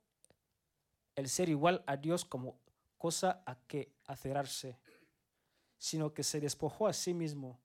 el 1.15 1.29
ser 1.29 1.49
igual 1.49 1.83
a 1.87 1.97
Dios 1.97 2.25
como 2.25 2.59
cosa 2.97 3.43
a 3.45 3.55
que 3.67 3.93
acerarse, 4.05 4.79
sino 5.77 6.13
que 6.13 6.23
se 6.23 6.39
despojó 6.39 6.87
a 6.87 6.93
sí 6.93 7.13
mismo 7.13 7.64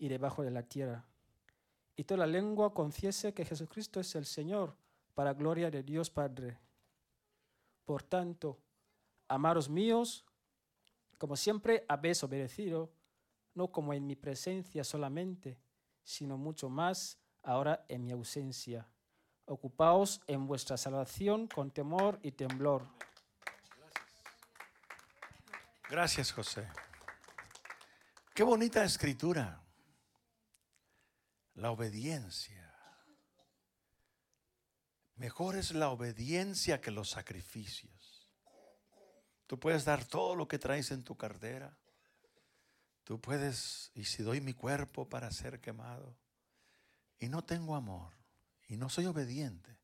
y 0.00 0.08
debajo 0.08 0.42
de 0.42 0.50
la 0.50 0.64
tierra. 0.64 1.04
Y 1.94 2.04
toda 2.04 2.26
lengua 2.26 2.72
confiese 2.72 3.34
que 3.34 3.44
Jesucristo 3.44 4.00
es 4.00 4.14
el 4.16 4.24
Señor, 4.24 4.74
para 5.14 5.34
gloria 5.34 5.70
de 5.70 5.82
Dios 5.82 6.10
Padre. 6.10 6.58
Por 7.84 8.02
tanto, 8.02 8.58
amados 9.28 9.68
míos, 9.68 10.24
como 11.18 11.36
siempre 11.36 11.84
habéis 11.86 12.24
obedecido, 12.24 12.90
no 13.54 13.70
como 13.70 13.92
en 13.92 14.06
mi 14.06 14.16
presencia 14.16 14.82
solamente, 14.82 15.58
sino 16.02 16.38
mucho 16.38 16.70
más 16.70 17.18
ahora 17.42 17.84
en 17.88 18.02
mi 18.02 18.12
ausencia. 18.12 18.88
Ocupaos 19.44 20.22
en 20.26 20.46
vuestra 20.46 20.78
salvación 20.78 21.46
con 21.46 21.70
temor 21.70 22.18
y 22.22 22.32
temblor. 22.32 22.86
Gracias, 25.90 26.32
José. 26.32 26.66
Qué 28.32 28.42
bonita 28.42 28.82
escritura 28.84 29.59
la 31.60 31.70
obediencia. 31.70 32.74
Mejor 35.16 35.56
es 35.56 35.72
la 35.72 35.90
obediencia 35.90 36.80
que 36.80 36.90
los 36.90 37.10
sacrificios. 37.10 38.30
Tú 39.46 39.60
puedes 39.60 39.84
dar 39.84 40.06
todo 40.06 40.34
lo 40.34 40.48
que 40.48 40.58
traes 40.58 40.90
en 40.90 41.04
tu 41.04 41.18
cartera. 41.18 41.76
Tú 43.04 43.20
puedes, 43.20 43.90
y 43.94 44.04
si 44.04 44.22
doy 44.22 44.40
mi 44.40 44.54
cuerpo 44.54 45.06
para 45.08 45.30
ser 45.30 45.60
quemado, 45.60 46.16
y 47.18 47.28
no 47.28 47.44
tengo 47.44 47.76
amor, 47.76 48.14
y 48.68 48.78
no 48.78 48.88
soy 48.88 49.04
obediente, 49.04 49.78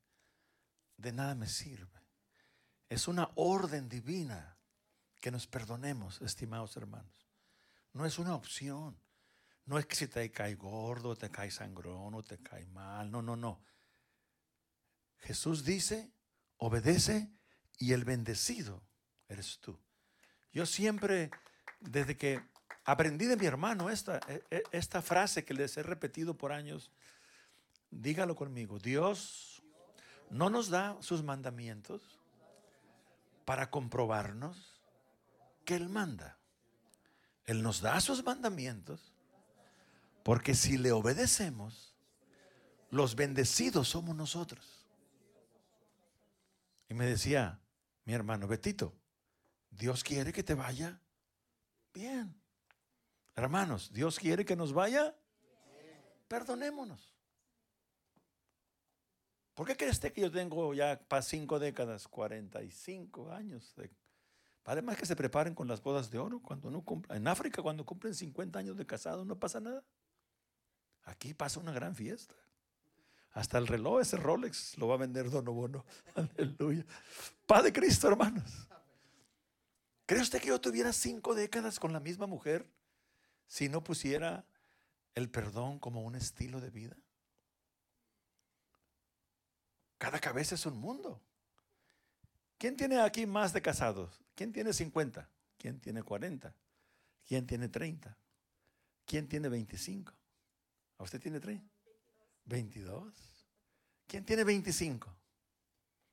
de 0.96 1.12
nada 1.12 1.34
me 1.34 1.48
sirve. 1.48 2.00
Es 2.88 3.06
una 3.06 3.30
orden 3.34 3.90
divina 3.90 4.56
que 5.20 5.30
nos 5.30 5.46
perdonemos, 5.46 6.22
estimados 6.22 6.74
hermanos. 6.78 7.28
No 7.92 8.06
es 8.06 8.18
una 8.18 8.34
opción. 8.34 8.96
No 9.66 9.78
es 9.78 9.86
que 9.86 9.96
si 9.96 10.06
te 10.06 10.30
cae 10.30 10.54
gordo, 10.54 11.16
te 11.16 11.30
cae 11.30 11.50
sangrón 11.50 12.14
o 12.14 12.22
te 12.22 12.38
cae 12.38 12.64
mal. 12.66 13.10
No, 13.10 13.20
no, 13.20 13.34
no. 13.34 13.60
Jesús 15.18 15.64
dice, 15.64 16.12
obedece 16.56 17.32
y 17.78 17.92
el 17.92 18.04
bendecido 18.04 18.82
eres 19.28 19.58
tú. 19.58 19.76
Yo 20.52 20.66
siempre, 20.66 21.30
desde 21.80 22.16
que 22.16 22.40
aprendí 22.84 23.26
de 23.26 23.36
mi 23.36 23.46
hermano 23.46 23.90
esta, 23.90 24.20
e, 24.28 24.44
e, 24.50 24.62
esta 24.70 25.02
frase 25.02 25.44
que 25.44 25.52
les 25.52 25.76
he 25.76 25.82
repetido 25.82 26.36
por 26.36 26.52
años, 26.52 26.92
dígalo 27.90 28.36
conmigo, 28.36 28.78
Dios 28.78 29.64
no 30.30 30.48
nos 30.48 30.70
da 30.70 30.96
sus 31.00 31.24
mandamientos 31.24 32.20
para 33.44 33.68
comprobarnos 33.68 34.80
que 35.64 35.74
Él 35.74 35.88
manda. 35.88 36.38
Él 37.44 37.62
nos 37.62 37.80
da 37.80 38.00
sus 38.00 38.24
mandamientos 38.24 39.15
porque 40.26 40.56
si 40.56 40.76
le 40.76 40.90
obedecemos, 40.90 41.94
los 42.90 43.14
bendecidos 43.14 43.90
somos 43.90 44.16
nosotros. 44.16 44.84
Y 46.88 46.94
me 46.94 47.06
decía 47.06 47.60
mi 48.04 48.12
hermano 48.12 48.48
Betito, 48.48 48.92
Dios 49.70 50.02
quiere 50.02 50.32
que 50.32 50.42
te 50.42 50.54
vaya 50.54 51.00
bien. 51.94 52.34
Hermanos, 53.36 53.92
Dios 53.92 54.18
quiere 54.18 54.44
que 54.44 54.56
nos 54.56 54.72
vaya. 54.72 55.14
Perdonémonos. 56.26 57.14
¿Por 59.54 59.68
qué 59.68 59.76
crees 59.76 60.00
que 60.00 60.20
yo 60.20 60.32
tengo 60.32 60.74
ya 60.74 60.98
para 61.06 61.22
cinco 61.22 61.60
décadas, 61.60 62.08
45 62.08 63.30
años? 63.30 63.76
De, 63.76 63.92
Además 64.64 64.96
que 64.96 65.06
se 65.06 65.14
preparen 65.14 65.54
con 65.54 65.68
las 65.68 65.80
bodas 65.80 66.10
de 66.10 66.18
oro 66.18 66.42
cuando 66.42 66.68
no 66.68 66.82
cumplan. 66.82 67.16
En 67.16 67.28
África, 67.28 67.62
cuando 67.62 67.86
cumplen 67.86 68.12
50 68.12 68.58
años 68.58 68.76
de 68.76 68.84
casado, 68.84 69.24
no 69.24 69.38
pasa 69.38 69.60
nada. 69.60 69.84
Aquí 71.06 71.34
pasa 71.34 71.60
una 71.60 71.72
gran 71.72 71.94
fiesta. 71.94 72.34
Hasta 73.32 73.58
el 73.58 73.66
reloj, 73.66 74.00
ese 74.00 74.16
Rolex, 74.16 74.78
lo 74.78 74.88
va 74.88 74.94
a 74.94 74.98
vender 74.98 75.30
Don 75.30 75.44
Bono. 75.44 75.84
Aleluya. 76.14 76.84
Padre 77.46 77.72
Cristo, 77.72 78.08
hermanos. 78.08 78.68
¿Cree 80.06 80.22
usted 80.22 80.40
que 80.40 80.48
yo 80.48 80.60
tuviera 80.60 80.92
cinco 80.92 81.34
décadas 81.34 81.78
con 81.80 81.92
la 81.92 82.00
misma 82.00 82.26
mujer 82.26 82.66
si 83.46 83.68
no 83.68 83.82
pusiera 83.82 84.44
el 85.14 85.28
perdón 85.30 85.78
como 85.78 86.02
un 86.02 86.14
estilo 86.14 86.60
de 86.60 86.70
vida? 86.70 86.96
Cada 89.98 90.18
cabeza 90.18 90.54
es 90.54 90.66
un 90.66 90.78
mundo. 90.78 91.20
¿Quién 92.58 92.76
tiene 92.76 93.00
aquí 93.00 93.26
más 93.26 93.52
de 93.52 93.62
casados? 93.62 94.20
¿Quién 94.34 94.52
tiene 94.52 94.72
50? 94.72 95.28
¿Quién 95.58 95.80
tiene 95.80 96.02
40? 96.02 96.54
¿Quién 97.26 97.46
tiene 97.46 97.68
30? 97.68 98.16
¿Quién 99.04 99.28
tiene 99.28 99.48
25? 99.48 100.12
¿A 100.98 101.04
usted 101.04 101.20
tiene 101.20 101.40
30? 101.40 101.68
22. 102.46 103.14
¿Quién 104.06 104.24
tiene 104.24 104.44
25? 104.44 105.14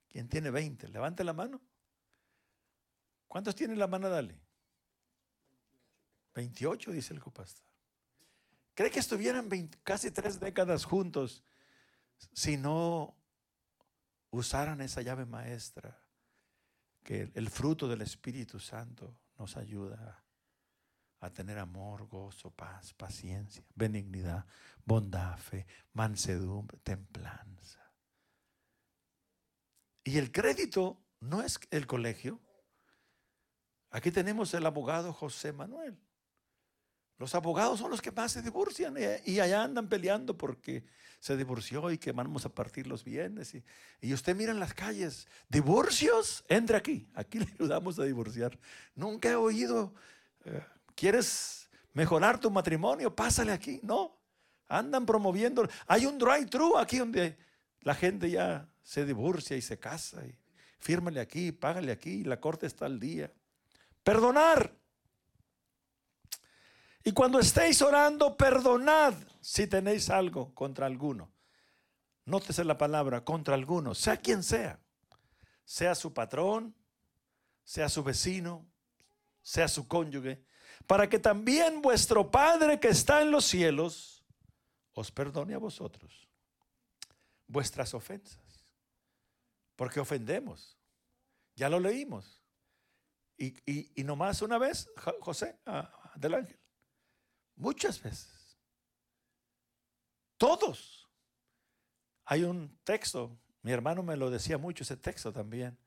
¿Quién 0.10 0.28
tiene 0.28 0.50
20? 0.50 0.90
Levante 0.90 1.24
la 1.24 1.34
mano. 1.34 1.62
¿Cuántos 3.28 3.56
tienen 3.56 3.80
la 3.80 3.88
mano? 3.88 4.10
Dale. 4.10 4.40
28, 6.34 6.92
dice 6.92 7.14
el 7.14 7.20
copastor. 7.20 7.66
¿Cree 8.74 8.90
que 8.90 9.00
estuvieran 9.00 9.50
casi 9.84 10.10
tres 10.10 10.40
décadas 10.40 10.84
juntos 10.84 11.44
si 12.34 12.58
no 12.58 13.16
usaran 14.32 14.82
esa 14.82 15.02
llave 15.02 15.26
maestra? 15.26 16.00
Que 17.04 17.32
el 17.36 17.50
fruto 17.50 17.88
del 17.88 18.02
Espíritu 18.02 18.60
Santo 18.60 19.16
nos 19.38 19.58
ayuda 19.58 20.23
a 21.26 21.30
tener 21.30 21.58
amor, 21.58 22.08
gozo, 22.08 22.52
paz, 22.52 22.94
paciencia, 22.94 23.64
benignidad, 23.76 24.46
bondad, 24.86 25.38
fe, 25.38 25.66
mansedumbre, 25.94 26.78
templanza. 26.80 27.80
Y 30.04 30.18
el 30.18 30.32
crédito 30.32 31.02
no 31.22 31.42
es 31.42 31.60
el 31.72 31.88
colegio. 31.88 32.42
Aquí 33.90 34.12
tenemos 34.12 34.54
el 34.54 34.66
abogado 34.66 35.14
José 35.14 35.54
Manuel. 35.54 35.98
Los 37.18 37.36
abogados 37.36 37.80
son 37.80 37.92
los 37.92 38.02
que 38.02 38.12
más 38.12 38.34
se 38.34 38.42
divorcian 38.42 38.96
y 39.26 39.40
allá 39.40 39.64
andan 39.64 39.88
peleando 39.88 40.38
porque 40.38 40.84
se 41.22 41.38
divorció 41.38 41.90
y 41.90 41.98
que 41.98 42.12
vamos 42.12 42.46
a 42.46 42.50
partir 42.50 42.86
los 42.86 43.06
bienes. 43.06 43.56
Y, 44.02 44.14
usted 44.14 44.36
mira 44.36 44.52
en 44.52 44.60
las 44.60 44.74
calles, 44.74 45.26
divorcios, 45.48 46.44
entre 46.50 46.76
aquí, 46.76 47.08
aquí 47.14 47.40
le 47.40 47.46
ayudamos 47.46 47.98
a 47.98 48.04
divorciar. 48.04 48.60
Nunca 48.94 49.30
he 49.30 49.36
oído, 49.36 49.94
eh, 50.44 50.66
¿quieres 50.96 51.70
mejorar 51.94 52.40
tu 52.40 52.50
matrimonio? 52.52 53.16
Pásale 53.16 53.52
aquí. 53.52 53.80
No, 53.84 54.20
andan 54.68 55.06
promoviendo. 55.06 55.68
Hay 55.88 56.06
un 56.06 56.18
drive-thru 56.18 56.78
aquí 56.78 56.98
donde 56.98 57.38
la 57.82 57.96
gente 57.96 58.30
ya 58.30 58.70
se 58.82 59.06
divorcia 59.06 59.56
y 59.58 59.62
se 59.62 59.80
casa. 59.80 60.26
Y 60.26 60.38
fírmale 60.80 61.20
aquí, 61.20 61.52
págale 61.52 61.92
aquí, 61.92 62.24
la 62.24 62.40
corte 62.40 62.68
está 62.68 62.86
al 62.86 63.00
día. 63.00 63.32
Perdonar. 64.04 64.76
Y 67.04 67.12
cuando 67.12 67.40
estéis 67.40 67.82
orando, 67.82 68.38
perdonad 68.38 69.14
si 69.42 69.68
tenéis 69.68 70.10
algo 70.10 70.54
contra 70.54 70.86
alguno. 70.86 71.32
Nótese 72.26 72.64
la 72.64 72.78
palabra, 72.78 73.26
contra 73.26 73.56
alguno, 73.56 73.94
sea 73.94 74.18
quien 74.18 74.44
sea. 74.44 74.80
Sea 75.66 75.96
su 75.96 76.14
patrón, 76.14 76.76
sea 77.64 77.90
su 77.90 78.04
vecino, 78.04 78.66
sea 79.42 79.68
su 79.68 79.88
cónyuge, 79.88 80.46
para 80.88 81.10
que 81.10 81.20
también 81.20 81.82
vuestro 81.82 82.30
Padre 82.30 82.80
que 82.80 82.90
está 82.90 83.22
en 83.22 83.32
los 83.32 83.46
cielos 83.46 84.24
os 84.94 85.12
perdone 85.12 85.54
a 85.54 85.58
vosotros 85.58 86.24
vuestras 87.48 87.94
ofensas. 87.94 88.42
Porque 89.76 90.00
ofendemos. 90.00 90.78
Ya 91.56 91.70
lo 91.70 91.80
leímos. 91.80 92.42
Y, 93.38 93.56
y, 94.00 94.04
nomás 94.04 94.42
una 94.42 94.58
vez, 94.58 94.90
José, 95.22 95.60
del 96.16 96.34
ángel. 96.36 96.60
Muchas 97.56 98.02
veces. 98.02 98.58
Todos. 100.38 101.10
Hay 102.26 102.44
un 102.44 102.78
texto, 102.84 103.38
mi 103.62 103.72
hermano 103.72 104.02
me 104.02 104.16
lo 104.16 104.30
decía 104.30 104.58
mucho 104.58 104.84
ese 104.84 104.98
texto 104.98 105.34
también. 105.34 105.78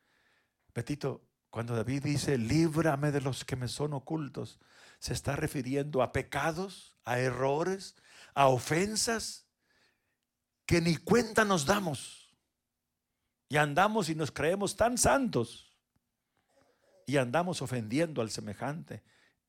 Petito, 0.73 1.26
cuando 1.51 1.75
David 1.75 2.03
dice, 2.05 2.39
líbrame 2.39 3.13
de 3.13 3.21
los 3.21 3.45
que 3.45 3.57
me 3.57 3.69
son 3.69 3.93
ocultos, 3.93 4.61
se 4.99 5.13
está 5.13 5.37
refiriendo 5.37 6.03
a 6.03 6.13
pecados, 6.13 6.97
a 7.05 7.19
errores, 7.19 7.95
a 8.35 8.49
ofensas 8.49 9.47
que 10.67 10.81
ni 10.81 10.97
cuenta 10.97 11.45
nos 11.45 11.65
damos. 11.65 12.35
Y 13.49 13.57
andamos 13.57 14.09
y 14.09 14.15
nos 14.15 14.33
creemos 14.33 14.77
tan 14.77 14.99
santos. 14.99 15.73
Y 17.07 17.17
andamos 17.17 17.63
ofendiendo 17.63 18.21
al 18.21 18.31
semejante 18.31 19.05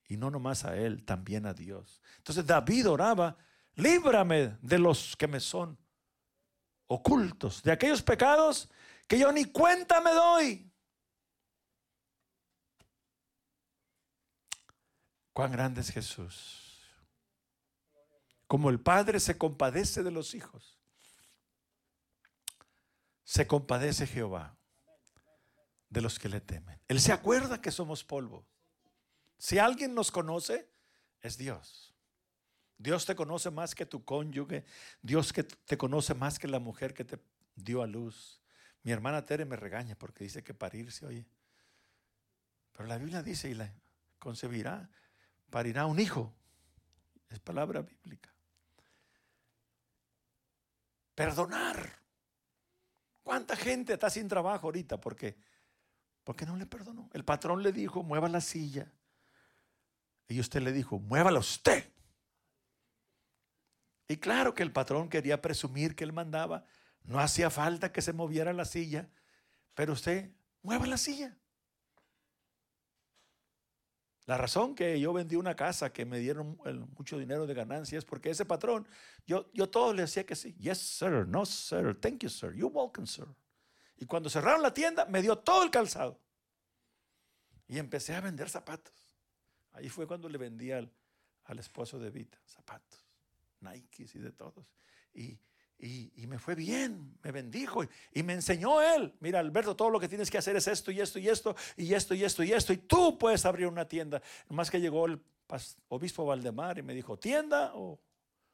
y 0.08 0.18
no 0.18 0.32
nomás 0.32 0.64
a 0.64 0.78
él, 0.78 1.04
también 1.04 1.46
a 1.46 1.54
Dios. 1.54 2.02
Entonces 2.18 2.46
David 2.46 2.90
oraba, 2.90 3.38
líbrame 3.76 4.58
de 4.62 4.80
los 4.80 5.16
que 5.18 5.28
me 5.28 5.40
son 5.40 5.78
ocultos, 6.88 7.64
de 7.64 7.72
aquellos 7.72 8.02
pecados 8.02 8.70
que 9.08 9.20
yo 9.20 9.32
ni 9.32 9.46
cuenta 9.46 10.00
me 10.02 10.12
doy. 10.12 10.67
Cuán 15.38 15.52
grande 15.52 15.82
es 15.82 15.92
Jesús. 15.92 16.82
Como 18.48 18.72
el 18.72 18.80
Padre 18.80 19.20
se 19.20 19.38
compadece 19.38 20.02
de 20.02 20.10
los 20.10 20.34
hijos, 20.34 20.80
se 23.24 23.46
compadece 23.46 24.08
Jehová 24.08 24.58
de 25.92 26.02
los 26.02 26.18
que 26.18 26.28
le 26.28 26.42
temen. 26.42 26.82
Él 26.88 27.00
se 27.00 27.12
acuerda 27.12 27.62
que 27.62 27.70
somos 27.70 28.04
polvo. 28.04 28.48
Si 29.38 29.60
alguien 29.60 29.94
nos 29.94 30.10
conoce, 30.10 30.68
es 31.22 31.38
Dios. 31.38 31.94
Dios 32.80 33.06
te 33.06 33.16
conoce 33.16 33.52
más 33.52 33.76
que 33.76 33.86
tu 33.86 34.04
cónyuge. 34.04 34.66
Dios 35.04 35.32
te 35.66 35.78
conoce 35.78 36.16
más 36.16 36.40
que 36.40 36.48
la 36.48 36.58
mujer 36.58 36.96
que 36.96 37.06
te 37.06 37.20
dio 37.54 37.84
a 37.84 37.86
luz. 37.86 38.42
Mi 38.82 38.92
hermana 38.92 39.24
Tere 39.24 39.46
me 39.46 39.56
regaña 39.56 39.96
porque 40.00 40.24
dice 40.24 40.44
que 40.44 40.56
parirse, 40.56 41.06
oye. 41.06 41.28
Pero 42.72 42.90
la 42.90 42.98
Biblia 42.98 43.22
dice 43.22 43.52
y 43.52 43.54
la 43.54 43.72
concebirá, 44.18 44.90
parirá 45.50 45.86
un 45.86 46.00
hijo. 46.00 46.34
Es 47.30 47.40
palabra 47.40 47.82
bíblica. 47.82 48.34
Perdonar. 51.16 52.02
¿Cuánta 53.24 53.56
gente 53.56 53.94
está 53.94 54.10
sin 54.10 54.28
trabajo 54.28 54.68
ahorita? 54.68 55.00
¿Por 55.02 55.16
qué? 55.16 55.38
Porque 56.24 56.46
no 56.46 56.56
le 56.56 56.66
perdonó. 56.66 57.10
El 57.14 57.26
patrón 57.26 57.64
le 57.64 57.72
dijo, 57.72 58.04
mueva 58.04 58.30
la 58.30 58.42
silla. 58.42 58.92
Y 60.28 60.40
usted 60.40 60.62
le 60.62 60.72
dijo, 60.72 61.00
muévala 61.00 61.40
usted. 61.40 61.92
Y 64.08 64.18
claro 64.18 64.54
que 64.54 64.64
el 64.64 64.72
patrón 64.72 65.10
quería 65.10 65.42
presumir 65.42 65.96
que 65.96 66.04
él 66.04 66.14
mandaba. 66.14 66.66
No 67.04 67.20
hacía 67.20 67.50
falta 67.50 67.92
que 67.92 68.02
se 68.02 68.14
moviera 68.14 68.54
la 68.54 68.66
silla. 68.66 69.10
Pero 69.74 69.94
usted, 69.94 70.32
mueva 70.62 70.88
la 70.88 70.98
silla. 70.98 71.38
La 74.28 74.38
razón 74.38 74.76
que 74.76 75.00
yo 75.00 75.14
vendí 75.14 75.38
una 75.38 75.56
casa 75.56 75.94
que 75.94 76.06
me 76.06 76.20
dieron 76.20 76.60
mucho 76.98 77.18
dinero 77.18 77.48
de 77.48 77.54
ganancias 77.54 78.00
es 78.00 78.06
porque 78.06 78.30
ese 78.30 78.44
patrón, 78.44 78.86
yo, 79.26 79.50
yo 79.54 79.70
todo 79.70 79.94
le 79.94 80.02
decía 80.02 80.26
que 80.26 80.36
sí. 80.36 80.54
Yes, 80.60 80.80
sir. 80.80 81.26
No, 81.26 81.46
sir. 81.46 81.96
Thank 81.96 82.24
you, 82.24 82.30
sir. 82.30 82.54
You're 82.54 82.68
welcome, 82.68 83.08
sir. 83.08 83.26
Y 83.96 84.06
cuando 84.06 84.30
cerraron 84.30 84.62
la 84.62 84.74
tienda, 84.74 85.06
me 85.06 85.22
dio 85.22 85.38
todo 85.38 85.64
el 85.64 85.72
calzado. 85.72 86.20
Y 87.70 87.80
empecé 87.80 88.16
a 88.16 88.22
vender 88.22 88.50
zapatos. 88.50 88.94
Ahí 89.72 89.88
fue 89.88 90.06
cuando 90.06 90.28
le 90.28 90.38
vendí 90.38 90.74
al, 90.74 90.92
esposo 91.58 91.98
de 91.98 92.10
Vita 92.10 92.38
zapatos, 92.46 93.08
Nikes 93.62 94.14
y 94.16 94.20
de 94.20 94.34
todos. 94.34 94.66
Y, 95.14 95.40
me 95.80 96.40
fue 96.40 96.56
bien, 96.56 97.18
me 97.24 97.32
bendijo 97.32 97.84
y, 98.14 98.24
me 98.24 98.34
enseñó 98.34 98.82
él. 98.82 99.14
Mira, 99.20 99.40
Alberto, 99.40 99.76
todo 99.76 99.90
lo 99.90 100.00
que 100.00 100.08
tienes 100.08 100.32
que 100.32 100.38
hacer 100.38 100.56
es 100.56 100.68
esto 100.68 100.92
y 100.92 101.00
esto 101.00 101.20
y 101.20 101.30
esto 101.30 101.56
y 101.76 101.94
esto 101.94 102.16
y 102.16 102.24
esto 102.24 102.44
y 102.44 102.54
esto. 102.54 102.74
Y 102.74 102.78
tú 102.78 103.18
puedes 103.18 103.46
abrir 103.46 103.68
una 103.68 103.88
tienda. 103.88 104.22
Más 104.50 104.72
que 104.72 104.80
llegó 104.80 105.06
el 105.06 105.22
obispo 105.90 106.26
Valdemar 106.26 106.80
y 106.80 106.84
me 106.84 106.94
dijo, 106.94 107.18
¿tienda 107.18 107.72
o, 107.76 108.00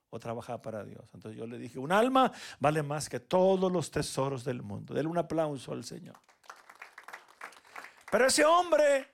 o 0.09 0.19
trabajar 0.19 0.61
para 0.61 0.83
Dios? 0.83 1.09
Entonces 1.13 1.37
yo 1.37 1.47
le 1.47 1.57
dije, 1.57 1.79
un 1.79 1.91
alma 1.91 2.31
vale 2.59 2.83
más 2.83 3.09
que 3.09 3.19
todos 3.19 3.71
los 3.71 3.89
tesoros 3.89 4.43
del 4.43 4.61
mundo. 4.61 4.93
Denle 4.93 5.09
un 5.09 5.17
aplauso 5.17 5.71
al 5.71 5.83
Señor. 5.83 6.17
Pero 8.11 8.27
ese 8.27 8.45
hombre 8.45 9.07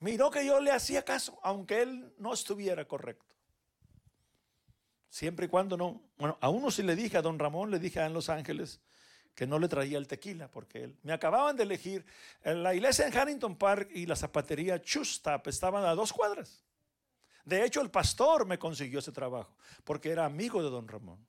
miró 0.00 0.30
que 0.30 0.46
yo 0.46 0.60
le 0.60 0.70
hacía 0.70 1.04
caso, 1.04 1.38
aunque 1.42 1.82
él 1.82 2.14
no 2.18 2.32
estuviera 2.32 2.86
correcto. 2.86 3.27
Siempre 5.08 5.46
y 5.46 5.48
cuando 5.48 5.76
no. 5.76 6.02
Bueno, 6.18 6.36
a 6.40 6.48
uno 6.50 6.70
sí 6.70 6.82
le 6.82 6.94
dije, 6.94 7.16
a 7.16 7.22
don 7.22 7.38
Ramón 7.38 7.70
le 7.70 7.78
dije 7.78 8.00
en 8.00 8.12
Los 8.12 8.28
Ángeles 8.28 8.80
que 9.34 9.46
no 9.46 9.60
le 9.60 9.68
traía 9.68 9.98
el 9.98 10.08
tequila, 10.08 10.50
porque 10.50 10.82
él, 10.82 10.98
me 11.04 11.12
acababan 11.12 11.56
de 11.56 11.62
elegir. 11.62 12.04
En 12.42 12.64
la 12.64 12.74
iglesia 12.74 13.06
en 13.06 13.16
Harrington 13.16 13.56
Park 13.56 13.88
y 13.94 14.04
la 14.04 14.16
zapatería 14.16 14.82
Chustap 14.82 15.46
estaban 15.46 15.84
a 15.84 15.94
dos 15.94 16.12
cuadras. 16.12 16.64
De 17.44 17.64
hecho, 17.64 17.80
el 17.80 17.88
pastor 17.88 18.46
me 18.46 18.58
consiguió 18.58 18.98
ese 18.98 19.12
trabajo, 19.12 19.56
porque 19.84 20.10
era 20.10 20.24
amigo 20.24 20.60
de 20.60 20.70
don 20.70 20.88
Ramón. 20.88 21.24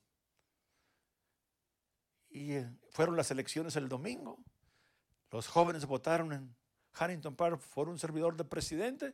Y 2.32 2.54
eh, 2.54 2.70
fueron 2.90 3.16
las 3.16 3.30
elecciones 3.32 3.76
el 3.76 3.88
domingo. 3.88 4.40
Los 5.30 5.48
jóvenes 5.48 5.86
votaron 5.86 6.34
en 6.34 6.56
Harrington 6.94 7.36
Park 7.36 7.60
fue 7.60 7.86
un 7.86 8.00
servidor 8.00 8.36
de 8.36 8.44
presidente. 8.44 9.14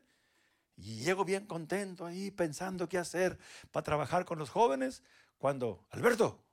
Y 0.78 0.98
llego 0.98 1.24
bien 1.24 1.46
contento 1.46 2.06
ahí 2.06 2.32
pensando 2.32 2.90
qué 2.90 2.98
hacer 2.98 3.38
para 3.72 3.84
trabajar 3.84 4.26
con 4.26 4.38
los 4.40 4.50
jóvenes. 4.50 5.04
Cuando, 5.38 5.86
Alberto, 5.92 6.44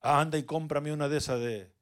anda 0.00 0.38
y 0.38 0.44
cómprame 0.44 0.92
una 0.92 1.08
de 1.08 1.16
esas 1.16 1.40
de, 1.40 1.72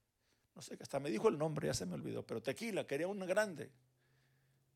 no 0.54 0.62
sé, 0.62 0.78
hasta 0.80 1.00
me 1.00 1.10
dijo 1.10 1.28
el 1.28 1.38
nombre, 1.38 1.66
ya 1.66 1.74
se 1.74 1.86
me 1.86 1.94
olvidó, 1.94 2.24
pero 2.26 2.42
tequila, 2.42 2.86
quería 2.86 3.08
una 3.08 3.26
grande. 3.26 3.70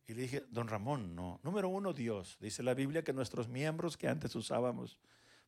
Y 0.07 0.15
le 0.15 0.23
dije, 0.23 0.45
don 0.51 0.69
Ramón, 0.69 1.15
no. 1.15 1.41
Número 1.43 1.69
uno, 1.69 1.95
Dios. 1.95 2.37
Dice 2.39 2.63
la 2.63 2.75
Biblia 2.75 3.03
que 3.03 3.15
nuestros 3.15 3.49
miembros 3.49 3.97
que 3.97 4.07
antes 4.07 4.35
usábamos 4.35 4.99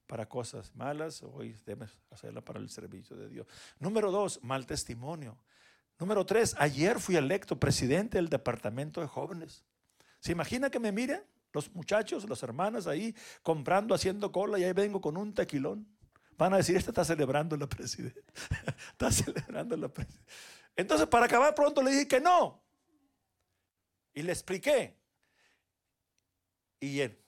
para 0.06 0.26
cosas 0.28 0.74
malas, 0.74 1.22
hoy 1.22 1.56
debemos 1.66 1.98
hacerla 2.10 2.40
para 2.40 2.58
el 2.58 2.70
servicio 2.70 3.16
de 3.16 3.28
Dios. 3.28 3.46
Número 3.78 4.10
dos, 4.10 4.42
mal 4.42 4.64
testimonio. 4.64 5.36
Número 5.98 6.24
tres, 6.24 6.54
ayer 6.58 7.00
fui 7.00 7.16
electo 7.16 7.58
presidente 7.58 8.16
del 8.18 8.28
departamento 8.28 9.00
de 9.00 9.08
jóvenes. 9.08 9.64
¿Se 10.20 10.32
imagina 10.32 10.70
que 10.70 10.78
me 10.78 10.92
miren 10.92 11.22
los 11.56 11.74
muchachos, 11.74 12.28
las 12.28 12.42
hermanas 12.42 12.86
ahí 12.86 13.14
comprando, 13.42 13.94
haciendo 13.94 14.30
cola 14.30 14.58
y 14.58 14.64
ahí 14.64 14.72
vengo 14.72 15.00
con 15.00 15.16
un 15.16 15.34
tequilón? 15.34 15.88
Van 16.38 16.52
a 16.52 16.58
decir, 16.58 16.76
este 16.76 16.90
está 16.90 17.04
celebrando 17.04 17.56
la 17.56 17.66
presidencia. 17.66 18.22
está 18.92 19.10
celebrando 19.10 19.76
la 19.76 19.88
presidencia. 19.88 20.26
Entonces, 20.76 21.08
para 21.08 21.26
acabar 21.26 21.54
pronto, 21.54 21.82
le 21.82 21.90
dije 21.90 22.06
que 22.06 22.20
no. 22.20 22.62
Y 24.12 24.22
le 24.22 24.32
expliqué. 24.32 24.96
Y 26.78 27.00
él, 27.00 27.18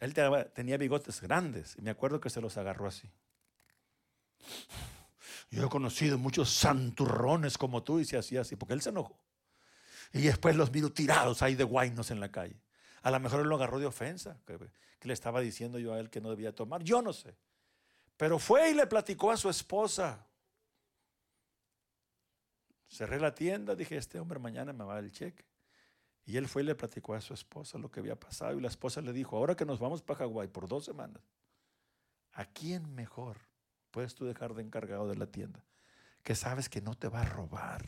él 0.00 0.14
tenía 0.54 0.78
bigotes 0.78 1.20
grandes. 1.20 1.76
Y 1.76 1.82
me 1.82 1.90
acuerdo 1.90 2.18
que 2.18 2.30
se 2.30 2.40
los 2.40 2.56
agarró 2.56 2.86
así. 2.86 3.10
Yo 5.50 5.66
he 5.66 5.68
conocido 5.68 6.16
muchos 6.16 6.50
santurrones 6.50 7.58
como 7.58 7.82
tú 7.82 8.00
y 8.00 8.06
se 8.06 8.16
hacía 8.16 8.40
así, 8.40 8.56
porque 8.56 8.74
él 8.74 8.80
se 8.80 8.88
enojó. 8.88 9.18
Y 10.12 10.22
después 10.22 10.56
los 10.56 10.72
miro 10.72 10.90
tirados 10.92 11.42
ahí 11.42 11.54
de 11.54 11.64
guainos 11.64 12.10
en 12.10 12.20
la 12.20 12.30
calle. 12.30 12.56
A 13.02 13.10
lo 13.10 13.20
mejor 13.20 13.40
él 13.40 13.48
lo 13.48 13.56
agarró 13.56 13.78
de 13.78 13.86
ofensa, 13.86 14.38
que, 14.46 14.58
le 15.06 15.12
estaba 15.12 15.40
diciendo 15.40 15.78
yo 15.78 15.94
a 15.94 16.00
él 16.00 16.10
que 16.10 16.20
no 16.20 16.30
debía 16.30 16.54
tomar. 16.54 16.82
Yo 16.82 17.00
no 17.00 17.12
sé. 17.12 17.36
Pero 18.16 18.38
fue 18.38 18.70
y 18.70 18.74
le 18.74 18.86
platicó 18.86 19.30
a 19.30 19.36
su 19.36 19.48
esposa. 19.48 20.26
Cerré 22.86 23.18
la 23.18 23.34
tienda, 23.34 23.74
dije, 23.74 23.96
este 23.96 24.18
hombre 24.18 24.38
mañana 24.38 24.72
me 24.72 24.84
va 24.84 24.98
el 24.98 25.10
cheque. 25.12 25.44
Y 26.26 26.36
él 26.36 26.48
fue 26.48 26.62
y 26.62 26.66
le 26.66 26.74
platicó 26.74 27.14
a 27.14 27.20
su 27.20 27.32
esposa 27.32 27.78
lo 27.78 27.90
que 27.90 28.00
había 28.00 28.18
pasado. 28.18 28.58
Y 28.58 28.60
la 28.60 28.68
esposa 28.68 29.00
le 29.00 29.12
dijo, 29.12 29.36
ahora 29.36 29.56
que 29.56 29.64
nos 29.64 29.78
vamos 29.78 30.02
para 30.02 30.18
Hawái 30.18 30.48
por 30.48 30.68
dos 30.68 30.84
semanas, 30.84 31.22
¿a 32.32 32.44
quién 32.44 32.94
mejor 32.94 33.38
puedes 33.90 34.14
tú 34.14 34.26
dejar 34.26 34.54
de 34.54 34.62
encargado 34.62 35.08
de 35.08 35.16
la 35.16 35.26
tienda? 35.26 35.64
Que 36.22 36.34
sabes 36.34 36.68
que 36.68 36.82
no 36.82 36.94
te 36.94 37.08
va 37.08 37.22
a 37.22 37.24
robar 37.24 37.86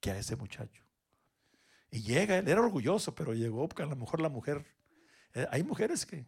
que 0.00 0.10
a 0.10 0.18
ese 0.18 0.36
muchacho. 0.36 0.84
Y 1.94 2.02
llega, 2.02 2.38
él 2.38 2.48
era 2.48 2.60
orgulloso, 2.60 3.14
pero 3.14 3.34
llegó 3.34 3.68
porque 3.68 3.84
a 3.84 3.86
lo 3.86 3.94
mejor 3.94 4.20
la 4.20 4.28
mujer, 4.28 4.66
eh, 5.32 5.46
hay 5.52 5.62
mujeres 5.62 6.04
que, 6.04 6.26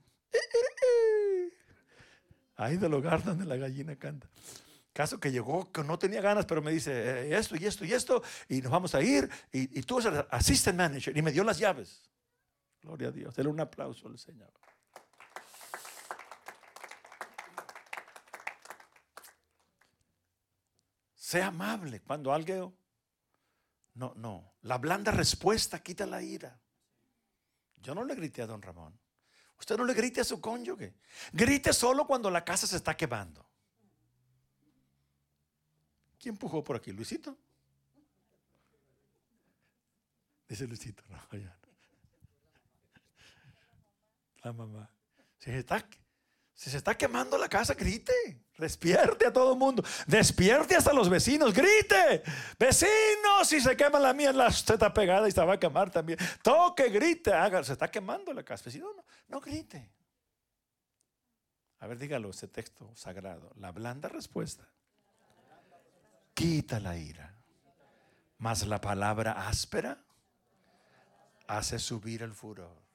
ahí 2.54 2.76
del 2.76 2.94
hogar 2.94 3.24
donde 3.24 3.44
la 3.44 3.56
gallina 3.56 3.96
canta. 3.96 4.28
Caso 4.92 5.18
que 5.18 5.32
llegó, 5.32 5.72
que 5.72 5.82
no 5.82 5.98
tenía 5.98 6.20
ganas, 6.20 6.46
pero 6.46 6.62
me 6.62 6.70
dice 6.70 6.92
eh, 6.92 7.36
esto 7.36 7.56
y 7.56 7.66
esto 7.66 7.84
y 7.84 7.92
esto, 7.92 8.22
y 8.48 8.62
nos 8.62 8.70
vamos 8.70 8.94
a 8.94 9.02
ir, 9.02 9.28
y, 9.50 9.82
tú 9.82 9.98
eres 9.98 10.12
el 10.12 10.24
assistant 10.30 10.78
manager, 10.78 11.16
y 11.16 11.20
me 11.20 11.32
dio 11.32 11.42
las 11.42 11.58
llaves. 11.58 12.00
Gloria 12.80 13.08
a 13.08 13.10
Dios. 13.10 13.34
Dele 13.34 13.48
un 13.48 13.58
aplauso 13.58 14.06
al 14.06 14.20
Señor. 14.20 14.52
Sea 21.16 21.48
amable 21.48 22.02
cuando 22.02 22.32
alguien... 22.32 22.72
No, 23.96 24.12
no. 24.16 24.54
La 24.62 24.78
blanda 24.78 25.10
respuesta 25.10 25.82
quita 25.82 26.06
la 26.06 26.22
ira. 26.22 26.58
Yo 27.76 27.94
no 27.94 28.04
le 28.04 28.14
grité 28.14 28.42
a 28.42 28.46
don 28.46 28.60
Ramón. 28.60 28.98
Usted 29.58 29.76
no 29.76 29.84
le 29.84 29.94
grite 29.94 30.20
a 30.20 30.24
su 30.24 30.40
cónyuge. 30.40 30.94
Grite 31.32 31.72
solo 31.72 32.06
cuando 32.06 32.30
la 32.30 32.44
casa 32.44 32.66
se 32.66 32.76
está 32.76 32.96
quemando. 32.96 33.46
¿Quién 36.18 36.34
empujó 36.34 36.62
por 36.62 36.76
aquí? 36.76 36.92
¿Luisito? 36.92 37.36
Dice 40.48 40.66
Luisito, 40.66 41.02
no, 41.08 41.18
La 44.42 44.52
mamá. 44.52 44.90
Si 45.38 45.50
está, 45.50 45.88
si 46.56 46.70
se 46.70 46.78
está 46.78 46.96
quemando 46.96 47.36
la 47.36 47.48
casa, 47.48 47.74
grite. 47.74 48.12
Despierte 48.56 49.26
a 49.26 49.32
todo 49.32 49.52
el 49.52 49.58
mundo. 49.58 49.84
Despierte 50.06 50.74
hasta 50.74 50.90
los 50.94 51.10
vecinos. 51.10 51.52
Grite. 51.52 52.22
Vecinos, 52.58 53.46
si 53.46 53.60
se 53.60 53.76
quema 53.76 54.00
la 54.00 54.14
mía, 54.14 54.32
la 54.32 54.46
usted 54.46 54.74
está 54.74 54.92
pegada 54.92 55.28
y 55.28 55.32
se 55.32 55.44
va 55.44 55.52
a 55.52 55.60
quemar 55.60 55.90
también. 55.90 56.18
Toque, 56.42 56.88
grite. 56.88 57.30
Haga, 57.30 57.62
se 57.62 57.74
está 57.74 57.90
quemando 57.90 58.32
la 58.32 58.42
casa. 58.42 58.64
Vecino, 58.64 58.90
no, 58.96 59.04
no 59.28 59.40
grite. 59.40 59.92
A 61.80 61.86
ver, 61.86 61.98
dígalo, 61.98 62.30
ese 62.30 62.48
texto 62.48 62.90
sagrado. 62.96 63.52
La 63.56 63.70
blanda 63.70 64.08
respuesta 64.08 64.66
quita 66.32 66.80
la 66.80 66.96
ira. 66.96 67.34
Mas 68.38 68.66
la 68.66 68.80
palabra 68.80 69.46
áspera 69.46 69.98
hace 71.46 71.78
subir 71.78 72.22
el 72.22 72.32
furor. 72.32 72.85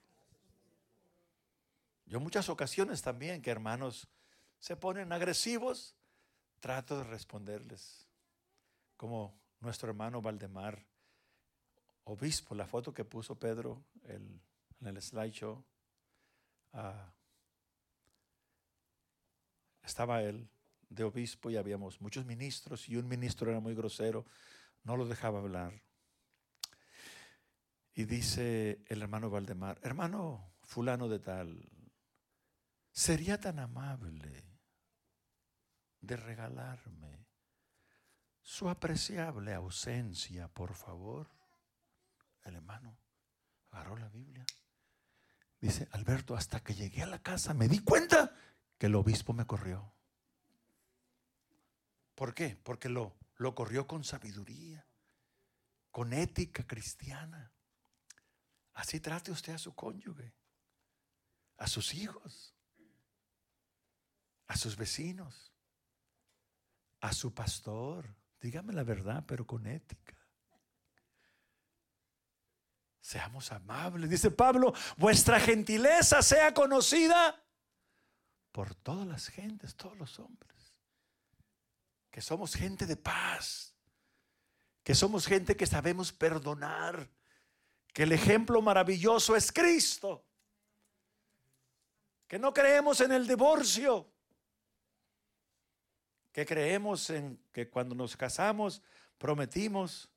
Yo 2.05 2.19
muchas 2.19 2.49
ocasiones 2.49 3.01
también 3.01 3.41
que 3.41 3.51
hermanos 3.51 4.07
se 4.59 4.75
ponen 4.75 5.11
agresivos, 5.11 5.95
trato 6.59 6.97
de 6.97 7.03
responderles. 7.05 8.07
Como 8.97 9.39
nuestro 9.59 9.89
hermano 9.89 10.21
Valdemar, 10.21 10.85
obispo, 12.03 12.55
la 12.55 12.67
foto 12.67 12.93
que 12.93 13.05
puso 13.05 13.39
Pedro 13.39 13.83
en 14.03 14.41
el 14.81 15.01
slideshow, 15.01 15.63
ah, 16.73 17.11
estaba 19.83 20.21
él 20.23 20.49
de 20.89 21.03
obispo 21.03 21.49
y 21.49 21.57
habíamos 21.57 22.01
muchos 22.01 22.25
ministros 22.25 22.89
y 22.89 22.97
un 22.97 23.07
ministro 23.07 23.49
era 23.49 23.59
muy 23.59 23.73
grosero, 23.73 24.25
no 24.83 24.97
lo 24.97 25.07
dejaba 25.07 25.39
hablar. 25.39 25.81
Y 27.93 28.05
dice 28.05 28.81
el 28.87 29.01
hermano 29.01 29.29
Valdemar, 29.29 29.79
hermano 29.83 30.53
fulano 30.61 31.07
de 31.07 31.19
tal, 31.19 31.69
sería 32.91 33.39
tan 33.39 33.59
amable 33.59 34.43
de 36.01 36.17
regalarme 36.17 37.27
su 38.41 38.69
apreciable 38.69 39.53
ausencia, 39.53 40.47
por 40.47 40.73
favor. 40.73 41.29
El 42.43 42.55
hermano 42.55 42.97
agarró 43.69 43.97
la 43.97 44.09
Biblia. 44.09 44.45
Dice, 45.59 45.87
Alberto, 45.91 46.35
hasta 46.35 46.61
que 46.61 46.73
llegué 46.73 47.03
a 47.03 47.07
la 47.07 47.21
casa 47.21 47.53
me 47.53 47.67
di 47.67 47.79
cuenta 47.79 48.35
que 48.77 48.87
el 48.87 48.95
obispo 48.95 49.31
me 49.33 49.45
corrió. 49.45 49.93
¿Por 52.15 52.33
qué? 52.33 52.57
Porque 52.63 52.89
lo, 52.89 53.15
lo 53.35 53.53
corrió 53.53 53.87
con 53.87 54.03
sabiduría, 54.03 54.85
con 55.91 56.13
ética 56.13 56.65
cristiana. 56.65 57.53
Así 58.73 58.99
trate 58.99 59.31
usted 59.31 59.53
a 59.53 59.59
su 59.59 59.75
cónyuge, 59.75 60.33
a 61.57 61.67
sus 61.67 61.93
hijos, 61.93 62.55
a 64.51 64.57
sus 64.57 64.75
vecinos, 64.75 65.53
a 66.99 67.13
su 67.13 67.33
pastor. 67.33 68.05
Dígame 68.41 68.73
la 68.73 68.83
verdad, 68.83 69.23
pero 69.25 69.47
con 69.47 69.65
ética. 69.65 70.17
Seamos 72.99 73.49
amables. 73.53 74.09
Dice 74.09 74.29
Pablo, 74.29 74.73
vuestra 74.97 75.39
gentileza 75.39 76.21
sea 76.21 76.53
conocida 76.53 77.41
por 78.51 78.75
todas 78.75 79.07
las 79.07 79.29
gentes, 79.29 79.73
todos 79.77 79.97
los 79.97 80.19
hombres 80.19 80.51
que 82.09 82.19
somos 82.19 82.53
gente 82.53 82.85
de 82.85 82.97
paz, 82.97 83.73
que 84.83 84.93
somos 84.93 85.25
gente 85.25 85.55
que 85.55 85.65
sabemos 85.65 86.11
perdonar, 86.11 87.09
que 87.93 88.03
el 88.03 88.11
ejemplo 88.11 88.61
maravilloso 88.61 89.33
es 89.33 89.49
Cristo, 89.49 90.25
que 92.27 92.37
no 92.37 92.53
creemos 92.53 92.99
en 92.99 93.13
el 93.13 93.25
divorcio, 93.25 94.10
que 96.31 96.45
creemos 96.45 97.09
en 97.09 97.39
que 97.51 97.69
cuando 97.69 97.95
nos 97.95 98.15
casamos 98.15 98.81
prometimos 99.17 100.09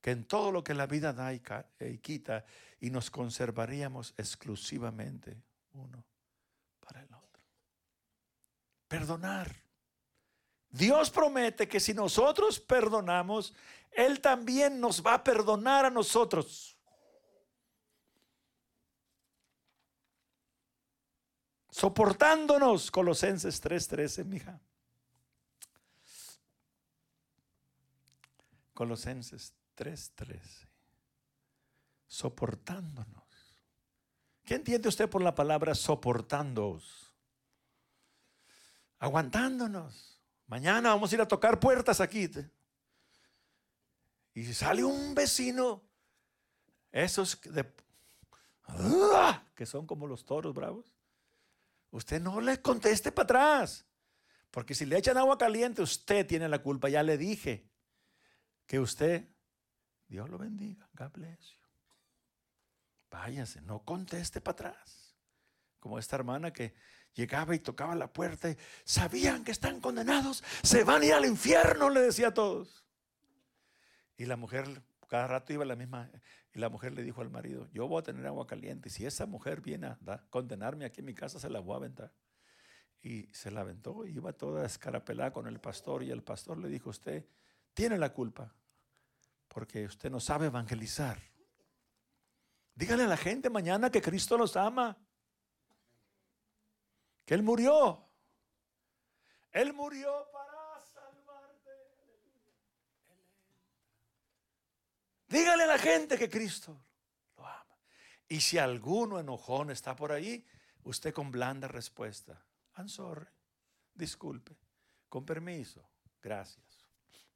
que 0.00 0.10
en 0.10 0.24
todo 0.24 0.50
lo 0.50 0.64
que 0.64 0.74
la 0.74 0.86
vida 0.86 1.12
da 1.12 1.32
y, 1.32 1.40
quita 1.98 2.44
y 2.80 2.90
nos 2.90 3.10
conservaríamos 3.10 4.14
exclusivamente 4.16 5.36
uno 5.72 6.04
para 6.80 7.00
el 7.02 7.12
otro. 7.12 7.42
Perdonar. 8.88 9.54
Dios 10.70 11.10
promete 11.10 11.68
que 11.68 11.80
si 11.80 11.92
nosotros 11.92 12.60
perdonamos, 12.60 13.54
Él 13.90 14.20
también 14.20 14.80
nos 14.80 15.04
va 15.04 15.14
a 15.14 15.24
perdonar 15.24 15.84
a 15.84 15.90
nosotros. 15.90 16.76
Soportándonos, 21.70 22.90
Colosenses 22.90 23.60
3:13, 23.60 24.24
mija. 24.24 24.60
Colosenses 28.80 29.52
3:13. 29.74 30.40
Soportándonos. 32.06 33.28
¿Qué 34.42 34.54
entiende 34.54 34.88
usted 34.88 35.06
por 35.06 35.20
la 35.20 35.34
palabra 35.34 35.74
soportándonos? 35.74 37.14
Aguantándonos. 38.98 40.18
Mañana 40.46 40.94
vamos 40.94 41.12
a 41.12 41.14
ir 41.14 41.20
a 41.20 41.28
tocar 41.28 41.60
puertas 41.60 42.00
aquí. 42.00 42.30
Y 44.32 44.46
si 44.46 44.54
sale 44.54 44.82
un 44.82 45.14
vecino, 45.14 45.82
esos 46.90 47.38
de, 47.42 47.70
que 49.56 49.66
son 49.66 49.86
como 49.86 50.06
los 50.06 50.24
toros 50.24 50.54
bravos. 50.54 50.86
Usted 51.90 52.18
no 52.18 52.40
le 52.40 52.62
conteste 52.62 53.12
para 53.12 53.24
atrás. 53.24 53.84
Porque 54.50 54.74
si 54.74 54.86
le 54.86 54.96
echan 54.96 55.18
agua 55.18 55.36
caliente, 55.36 55.82
usted 55.82 56.26
tiene 56.26 56.48
la 56.48 56.62
culpa. 56.62 56.88
Ya 56.88 57.02
le 57.02 57.18
dije 57.18 57.69
que 58.70 58.78
usted, 58.78 59.26
Dios 60.06 60.30
lo 60.30 60.38
bendiga, 60.38 60.88
God 60.94 61.10
bless 61.10 61.40
you. 61.40 61.58
Váyase, 63.10 63.60
no 63.62 63.82
conteste 63.82 64.40
para 64.40 64.68
atrás. 64.68 65.16
Como 65.80 65.98
esta 65.98 66.14
hermana 66.14 66.52
que 66.52 66.72
llegaba 67.14 67.56
y 67.56 67.58
tocaba 67.58 67.96
la 67.96 68.12
puerta 68.12 68.48
y 68.48 68.56
sabían 68.84 69.42
que 69.42 69.50
están 69.50 69.80
condenados, 69.80 70.44
se 70.62 70.84
van 70.84 71.02
a 71.02 71.04
ir 71.04 71.14
al 71.14 71.24
infierno, 71.24 71.90
le 71.90 72.00
decía 72.00 72.28
a 72.28 72.34
todos. 72.34 72.86
Y 74.16 74.26
la 74.26 74.36
mujer 74.36 74.84
cada 75.08 75.26
rato 75.26 75.52
iba 75.52 75.64
la 75.64 75.74
misma, 75.74 76.08
y 76.54 76.60
la 76.60 76.68
mujer 76.68 76.92
le 76.92 77.02
dijo 77.02 77.22
al 77.22 77.30
marido, 77.30 77.68
yo 77.72 77.88
voy 77.88 77.98
a 77.98 78.04
tener 78.04 78.24
agua 78.24 78.46
caliente, 78.46 78.88
y 78.88 78.92
si 78.92 79.04
esa 79.04 79.26
mujer 79.26 79.62
viene 79.62 79.88
a 79.88 79.98
condenarme 80.30 80.84
aquí 80.84 81.00
en 81.00 81.06
mi 81.06 81.14
casa, 81.14 81.40
se 81.40 81.50
la 81.50 81.58
voy 81.58 81.74
a 81.74 81.78
aventar. 81.78 82.12
Y 83.02 83.24
se 83.32 83.50
la 83.50 83.62
aventó, 83.62 84.06
iba 84.06 84.32
toda 84.32 84.64
escarapelada 84.64 85.32
con 85.32 85.48
el 85.48 85.58
pastor, 85.58 86.04
y 86.04 86.12
el 86.12 86.22
pastor 86.22 86.56
le 86.58 86.68
dijo, 86.68 86.90
usted 86.90 87.26
tiene 87.74 87.98
la 87.98 88.12
culpa, 88.12 88.54
porque 89.50 89.84
usted 89.84 90.10
no 90.10 90.20
sabe 90.20 90.46
evangelizar. 90.46 91.20
Dígale 92.74 93.02
a 93.02 93.08
la 93.08 93.16
gente 93.16 93.50
mañana 93.50 93.90
que 93.90 94.00
Cristo 94.00 94.38
los 94.38 94.56
ama 94.56 94.96
que 97.26 97.34
Él 97.34 97.42
murió. 97.42 98.08
Él 99.52 99.72
murió 99.72 100.28
para 100.32 100.82
salvarte. 100.84 101.70
Dígale 105.28 105.64
a 105.64 105.66
la 105.66 105.78
gente 105.78 106.16
que 106.16 106.30
Cristo 106.30 106.86
lo 107.36 107.46
ama. 107.46 107.76
Y 108.28 108.40
si 108.40 108.58
alguno 108.58 109.18
enojón 109.18 109.70
está 109.70 109.94
por 109.94 110.12
ahí, 110.12 110.44
usted 110.84 111.12
con 111.12 111.30
blanda 111.30 111.68
respuesta. 111.68 112.44
I'm 112.76 112.88
sorry. 112.88 113.26
Disculpe. 113.94 114.56
Con 115.08 115.24
permiso. 115.24 115.88
Gracias. 116.22 116.69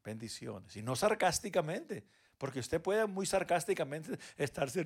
Bendiciones. 0.04 0.76
Y 0.76 0.82
no 0.82 0.94
sarcásticamente. 0.94 2.04
Porque 2.36 2.60
usted 2.60 2.82
puede 2.82 3.06
muy 3.06 3.26
sarcásticamente 3.26 4.18
estarse, 4.36 4.84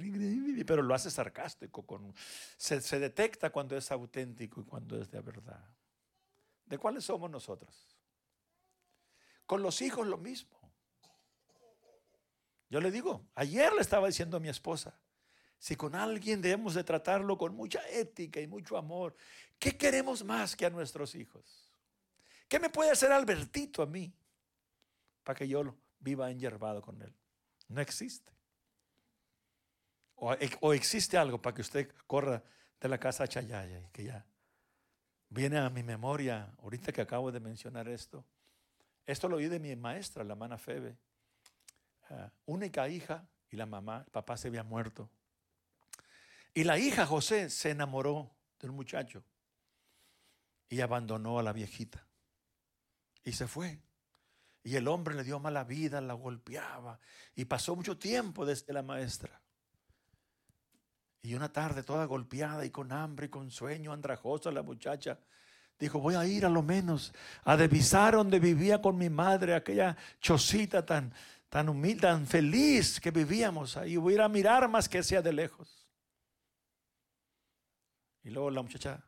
pero 0.66 0.82
lo 0.82 0.94
hace 0.94 1.10
sarcástico. 1.10 1.84
Con, 1.84 2.14
se, 2.56 2.98
detecta 2.98 3.50
cuando 3.50 3.76
es 3.76 3.90
auténtico 3.90 4.60
y 4.60 4.64
cuando 4.64 5.00
es 5.00 5.10
de 5.10 5.20
verdad. 5.20 5.64
¿De 6.66 6.78
cuáles 6.78 7.04
somos 7.04 7.30
nosotros? 7.30 7.96
Con 9.46 9.62
los 9.62 9.80
hijos 9.80 10.06
lo 10.06 10.18
mismo. 10.18 10.56
Yo 12.70 12.80
le 12.80 12.90
digo, 12.90 13.24
ayer 13.34 13.72
le 13.72 13.80
estaba 13.80 14.06
diciendo 14.06 14.36
a 14.36 14.40
mi 14.40 14.50
esposa, 14.50 15.00
si 15.58 15.74
con 15.74 15.94
alguien 15.94 16.42
debemos 16.42 16.74
de 16.74 16.84
tratarlo 16.84 17.38
con 17.38 17.56
mucha 17.56 17.80
ética 17.88 18.40
y 18.40 18.46
mucho 18.46 18.76
amor, 18.76 19.16
¿qué 19.58 19.76
queremos 19.76 20.22
más 20.22 20.54
que 20.54 20.66
a 20.66 20.70
nuestros 20.70 21.14
hijos? 21.14 21.72
¿Qué 22.46 22.60
me 22.60 22.68
puede 22.68 22.90
hacer 22.90 23.10
Albertito 23.10 23.82
a 23.82 23.86
mí 23.86 24.12
para 25.28 25.36
que 25.36 25.46
yo 25.46 25.76
viva 26.00 26.30
enyerbado 26.30 26.80
con 26.80 27.02
él? 27.02 27.14
No 27.68 27.82
existe. 27.82 28.32
O, 30.14 30.32
existe 30.72 31.18
algo 31.18 31.42
para 31.42 31.54
que 31.54 31.60
usted 31.60 31.92
corra 32.06 32.42
de 32.80 32.88
la 32.88 32.96
casa 32.96 33.24
a 33.24 33.28
Chayaya 33.28 33.78
y 33.78 33.90
que 33.92 34.04
ya 34.04 34.24
viene 35.28 35.58
a 35.58 35.68
mi 35.68 35.82
memoria, 35.82 36.50
ahorita 36.62 36.92
que 36.92 37.02
acabo 37.02 37.30
de 37.30 37.40
mencionar 37.40 37.88
esto. 37.88 38.24
Esto 39.04 39.28
lo 39.28 39.36
oí 39.36 39.48
de 39.48 39.58
mi 39.58 39.76
maestra, 39.76 40.24
la 40.24 40.32
hermana 40.32 40.56
Febe. 40.56 40.96
Ah, 42.08 42.32
única 42.46 42.88
hija 42.88 43.28
y 43.50 43.56
la 43.56 43.66
mamá, 43.66 44.04
el 44.06 44.10
papá 44.10 44.34
se 44.38 44.48
había 44.48 44.62
muerto. 44.62 45.10
Y 46.54 46.64
la 46.64 46.78
hija 46.78 47.04
José 47.04 47.50
se 47.50 47.68
enamoró 47.68 48.34
del 48.60 48.72
muchacho 48.72 49.22
y 50.70 50.80
abandonó 50.80 51.38
a 51.38 51.42
la 51.42 51.52
viejita. 51.52 52.06
Y 53.24 53.32
se 53.32 53.46
fue. 53.46 53.78
Y 54.62 54.76
el 54.76 54.88
hombre 54.88 55.14
le 55.14 55.24
dio 55.24 55.38
mala 55.38 55.64
vida, 55.64 56.00
la 56.00 56.14
golpeaba. 56.14 56.98
Y 57.34 57.44
pasó 57.44 57.74
mucho 57.76 57.96
tiempo 57.98 58.44
desde 58.44 58.72
la 58.72 58.82
maestra. 58.82 59.40
Y 61.22 61.34
una 61.34 61.52
tarde 61.52 61.82
toda 61.82 62.04
golpeada 62.04 62.64
y 62.64 62.70
con 62.70 62.92
hambre 62.92 63.26
y 63.26 63.28
con 63.28 63.50
sueño, 63.50 63.92
andrajosa 63.92 64.50
la 64.50 64.62
muchacha, 64.62 65.18
dijo, 65.78 66.00
voy 66.00 66.14
a 66.14 66.26
ir 66.26 66.44
a 66.46 66.48
lo 66.48 66.62
menos 66.62 67.12
a 67.44 67.56
divisar 67.56 68.14
donde 68.14 68.38
vivía 68.38 68.80
con 68.80 68.96
mi 68.96 69.10
madre, 69.10 69.54
aquella 69.54 69.96
chocita 70.20 70.84
tan, 70.84 71.12
tan 71.48 71.68
humilde, 71.68 72.02
tan 72.02 72.26
feliz 72.26 73.00
que 73.00 73.10
vivíamos 73.10 73.76
ahí. 73.76 73.96
Voy 73.96 74.14
a 74.14 74.16
ir 74.16 74.22
a 74.22 74.28
mirar 74.28 74.68
más 74.68 74.88
que 74.88 75.02
sea 75.02 75.22
de 75.22 75.32
lejos. 75.32 75.88
Y 78.22 78.30
luego 78.30 78.50
la 78.50 78.62
muchacha, 78.62 79.04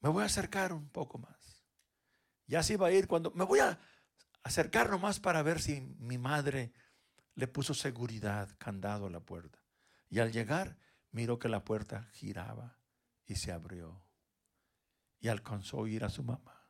me 0.00 0.08
voy 0.08 0.22
a 0.22 0.26
acercar 0.26 0.72
un 0.72 0.88
poco 0.88 1.18
más. 1.18 1.64
Ya 2.46 2.62
se 2.62 2.74
iba 2.74 2.86
a 2.86 2.92
ir 2.92 3.06
cuando, 3.06 3.30
me 3.32 3.44
voy 3.44 3.58
a 3.58 3.78
acercar 4.48 4.88
nomás 4.88 5.20
para 5.20 5.42
ver 5.42 5.60
si 5.60 5.80
mi 5.98 6.16
madre 6.18 6.72
le 7.34 7.46
puso 7.46 7.74
seguridad, 7.74 8.48
candado 8.58 9.06
a 9.06 9.10
la 9.10 9.20
puerta. 9.20 9.58
Y 10.08 10.18
al 10.18 10.32
llegar, 10.32 10.76
miró 11.12 11.38
que 11.38 11.48
la 11.48 11.64
puerta 11.64 12.08
giraba 12.12 12.78
y 13.26 13.36
se 13.36 13.52
abrió. 13.52 14.02
Y 15.20 15.28
alcanzó 15.28 15.84
a 15.84 15.88
ir 15.88 16.02
a 16.02 16.08
su 16.08 16.22
mamá. 16.22 16.66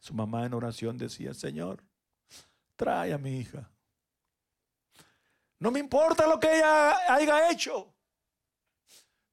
Su 0.00 0.14
mamá 0.14 0.44
en 0.44 0.54
oración 0.54 0.98
decía, 0.98 1.32
Señor, 1.32 1.84
trae 2.74 3.12
a 3.12 3.18
mi 3.18 3.38
hija. 3.38 3.70
No 5.58 5.70
me 5.70 5.78
importa 5.78 6.26
lo 6.26 6.40
que 6.40 6.56
ella 6.56 7.14
haya 7.14 7.50
hecho. 7.50 7.94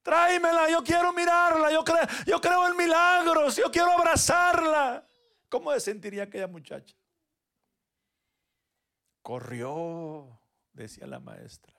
Tráemela, 0.04 0.70
yo 0.70 0.84
quiero 0.84 1.12
mirarla, 1.12 1.72
yo 1.72 1.84
creo, 1.84 2.08
yo 2.26 2.40
creo 2.40 2.68
en 2.68 2.78
milagros, 2.78 3.56
yo 3.56 3.72
quiero 3.72 3.92
abrazarla. 3.92 5.06
¿Cómo 5.50 5.72
se 5.74 5.80
sentiría 5.80 6.24
aquella 6.24 6.48
muchacha? 6.48 6.96
Corrió, 9.28 10.40
decía 10.72 11.06
la 11.06 11.20
maestra, 11.20 11.74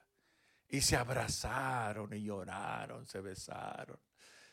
y 0.68 0.82
se 0.82 0.96
abrazaron 0.96 2.12
y 2.12 2.22
lloraron, 2.22 3.06
se 3.06 3.22
besaron, 3.22 3.98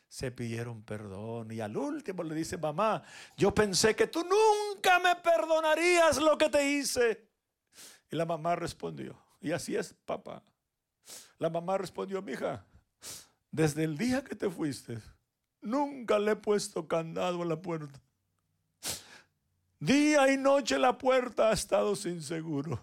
se 0.07 0.31
pidieron 0.31 0.81
perdón 0.81 1.51
y 1.51 1.59
al 1.59 1.75
último 1.75 2.23
le 2.23 2.33
dice, 2.33 2.57
mamá, 2.57 3.03
yo 3.35 3.53
pensé 3.53 3.97
que 3.97 4.07
tú 4.07 4.23
nunca 4.23 4.99
me 4.99 5.13
perdonarías 5.17 6.19
lo 6.19 6.37
que 6.37 6.47
te 6.47 6.71
hice. 6.71 7.27
Y 8.09 8.15
la 8.15 8.25
mamá 8.25 8.55
respondió, 8.55 9.21
y 9.41 9.51
así 9.51 9.75
es, 9.75 9.93
papá. 10.05 10.41
La 11.37 11.49
mamá 11.49 11.77
respondió, 11.77 12.21
mija, 12.21 12.65
desde 13.51 13.83
el 13.83 13.97
día 13.97 14.23
que 14.23 14.37
te 14.37 14.49
fuiste, 14.49 15.01
nunca 15.59 16.17
le 16.17 16.31
he 16.31 16.35
puesto 16.37 16.87
candado 16.87 17.41
a 17.41 17.45
la 17.45 17.61
puerta. 17.61 18.01
Día 19.79 20.31
y 20.31 20.37
noche 20.37 20.77
la 20.79 20.97
puerta 20.97 21.49
ha 21.49 21.53
estado 21.53 21.95
sin 21.95 22.21
seguro. 22.21 22.79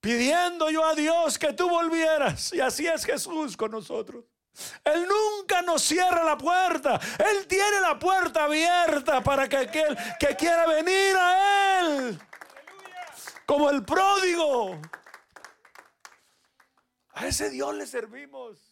Pidiendo 0.00 0.70
yo 0.70 0.84
a 0.84 0.94
Dios 0.94 1.38
que 1.38 1.52
tú 1.52 1.68
volvieras. 1.68 2.52
Y 2.52 2.60
así 2.60 2.86
es 2.86 3.04
Jesús 3.04 3.56
con 3.56 3.70
nosotros. 3.70 4.24
Él 4.84 5.06
nunca 5.06 5.62
nos 5.62 5.82
cierra 5.82 6.24
la 6.24 6.36
puerta. 6.36 7.00
Él 7.18 7.46
tiene 7.46 7.80
la 7.80 7.98
puerta 7.98 8.44
abierta 8.44 9.22
para 9.22 9.48
que 9.48 9.56
aquel 9.56 9.96
que 10.18 10.36
quiera 10.36 10.66
venir 10.66 11.16
a 11.16 11.80
Él, 11.80 12.18
como 13.46 13.70
el 13.70 13.84
pródigo, 13.84 14.80
a 17.12 17.26
ese 17.26 17.50
Dios 17.50 17.74
le 17.74 17.86
servimos. 17.86 18.67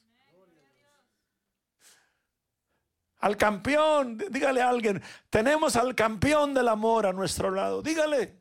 Al 3.20 3.36
campeón, 3.36 4.18
dígale 4.30 4.60
a 4.60 4.68
alguien, 4.68 5.02
tenemos 5.30 5.76
al 5.76 5.94
campeón 5.94 6.52
del 6.52 6.68
amor 6.68 7.06
a 7.06 7.12
nuestro 7.12 7.50
lado. 7.50 7.82
Dígale. 7.82 8.36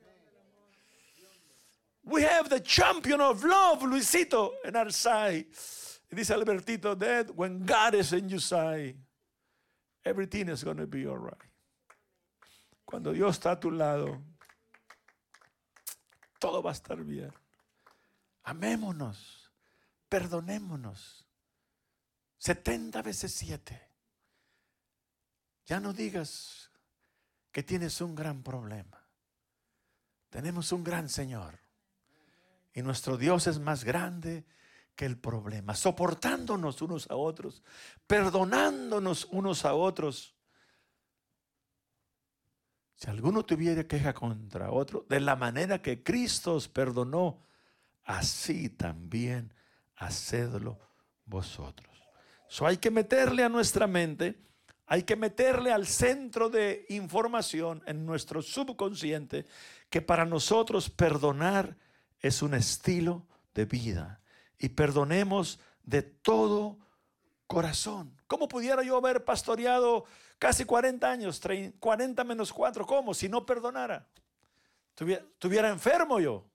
We 2.03 2.23
have 2.23 2.49
the 2.49 2.61
champion 2.61 3.19
of 3.19 3.43
love, 3.43 3.81
Luisito, 3.81 4.53
en 4.63 4.75
our 4.75 4.91
side. 4.91 5.47
dice 6.11 6.31
Albertito, 6.31 6.97
that 6.99 7.35
when 7.35 7.65
God 7.65 7.95
is 7.95 8.13
in 8.13 8.29
your 8.29 8.39
side, 8.39 8.95
everything 10.03 10.49
is 10.49 10.63
going 10.63 10.77
to 10.77 10.87
be 10.87 11.07
all 11.07 11.17
right. 11.17 11.33
Cuando 12.85 13.11
Dios 13.11 13.39
está 13.39 13.53
a 13.53 13.59
tu 13.59 13.71
lado, 13.71 14.21
todo 16.39 16.61
va 16.61 16.69
a 16.69 16.73
estar 16.73 17.03
bien. 17.03 17.31
Amémonos, 18.43 19.49
perdonémonos. 20.07 21.25
70 22.37 23.01
veces 23.01 23.33
7. 23.33 23.84
Ya 25.65 25.79
no 25.79 25.93
digas 25.93 26.69
que 27.51 27.63
tienes 27.63 28.01
un 28.01 28.15
gran 28.15 28.43
problema. 28.43 29.03
Tenemos 30.29 30.71
un 30.71 30.83
gran 30.83 31.09
Señor. 31.09 31.59
Y 32.73 32.81
nuestro 32.81 33.17
Dios 33.17 33.47
es 33.47 33.59
más 33.59 33.83
grande 33.83 34.45
que 34.95 35.05
el 35.05 35.17
problema, 35.17 35.75
soportándonos 35.75 36.81
unos 36.81 37.09
a 37.09 37.15
otros, 37.15 37.63
perdonándonos 38.07 39.25
unos 39.25 39.65
a 39.65 39.73
otros. 39.73 40.35
Si 42.95 43.09
alguno 43.09 43.43
tuviera 43.43 43.85
queja 43.85 44.13
contra 44.13 44.71
otro, 44.71 45.05
de 45.09 45.19
la 45.19 45.35
manera 45.35 45.81
que 45.81 46.01
Cristo 46.01 46.55
os 46.55 46.69
perdonó, 46.69 47.45
así 48.03 48.69
también 48.69 49.53
hacedlo 49.95 50.79
vosotros. 51.25 51.93
So 52.47 52.65
hay 52.65 52.77
que 52.77 52.91
meterle 52.91 53.43
a 53.43 53.49
nuestra 53.49 53.87
mente, 53.87 54.39
hay 54.87 55.03
que 55.03 55.15
meterle 55.15 55.71
al 55.71 55.87
centro 55.87 56.49
de 56.49 56.85
información 56.89 57.81
en 57.85 58.05
nuestro 58.05 58.41
subconsciente 58.41 59.45
que 59.89 60.01
para 60.01 60.25
nosotros 60.25 60.89
perdonar 60.89 61.77
es 62.19 62.41
un 62.41 62.53
estilo 62.53 63.25
de 63.53 63.65
vida 63.65 64.21
y 64.59 64.69
perdonemos 64.69 65.59
de 65.83 66.01
todo 66.01 66.77
corazón. 67.47 68.15
¿Cómo 68.27 68.47
pudiera 68.47 68.83
yo 68.83 68.97
haber 68.97 69.23
pastoreado 69.23 70.05
casi 70.39 70.65
40 70.65 71.09
años, 71.09 71.41
40 71.79 72.23
menos 72.23 72.53
4? 72.53 72.85
¿Cómo? 72.85 73.13
Si 73.13 73.29
no 73.29 73.45
perdonara. 73.45 74.07
Tuviera, 74.95 75.69
enfermo 75.69 76.19
yo. 76.19 76.45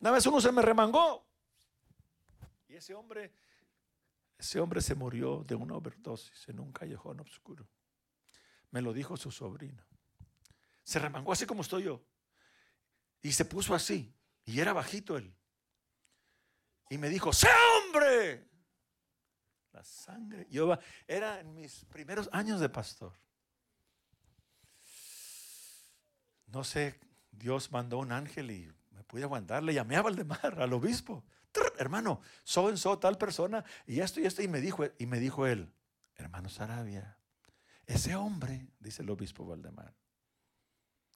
Una 0.00 0.10
vez 0.10 0.26
uno 0.26 0.40
se 0.40 0.50
me 0.50 0.62
remangó. 0.62 1.24
Y 2.68 2.74
ese 2.74 2.94
hombre, 2.94 3.32
ese 4.40 4.58
hombre 4.58 4.80
se 4.80 4.94
murió 4.94 5.44
de 5.46 5.54
una 5.54 5.74
overdosis 5.74 6.48
en 6.48 6.60
un 6.60 6.72
callejón 6.72 7.20
oscuro. 7.20 7.68
Me 8.70 8.80
lo 8.80 8.94
dijo 8.94 9.14
su 9.18 9.30
sobrino. 9.30 9.84
Se 10.82 10.98
remangó 10.98 11.32
así 11.32 11.44
como 11.44 11.60
estoy 11.60 11.82
yo. 11.84 12.02
Y 13.20 13.32
se 13.32 13.44
puso 13.44 13.74
así. 13.74 14.14
Y 14.46 14.60
era 14.60 14.72
bajito 14.72 15.18
él. 15.18 15.36
Y 16.88 16.96
me 16.96 17.10
dijo, 17.10 17.34
¡sé 17.34 17.48
hombre! 17.84 18.48
La 19.72 19.84
sangre. 19.84 20.46
Yo 20.50 20.78
era 21.06 21.40
en 21.40 21.54
mis 21.54 21.84
primeros 21.84 22.30
años 22.32 22.60
de 22.60 22.70
pastor. 22.70 23.12
No 26.46 26.64
sé, 26.64 26.98
Dios 27.30 27.70
mandó 27.70 27.98
un 27.98 28.10
ángel 28.10 28.50
y 28.50 28.72
me 28.92 29.04
pude 29.04 29.24
aguantar. 29.24 29.62
Le 29.62 29.74
llamé 29.74 29.96
a 29.96 30.02
Valdemar, 30.02 30.58
al 30.58 30.72
obispo. 30.72 31.22
Hermano, 31.78 32.20
so 32.44 32.70
en 32.70 32.76
so 32.76 32.98
tal 32.98 33.18
persona 33.18 33.64
y 33.86 34.00
esto 34.00 34.20
y 34.20 34.26
esto. 34.26 34.42
Y 34.42 34.48
me 34.48 34.60
dijo, 34.60 34.84
y 34.98 35.06
me 35.06 35.18
dijo 35.18 35.46
él, 35.46 35.72
hermano 36.16 36.48
Sarabia, 36.48 37.18
ese 37.86 38.14
hombre, 38.14 38.68
dice 38.78 39.02
el 39.02 39.10
obispo 39.10 39.46
Valdemar, 39.46 39.94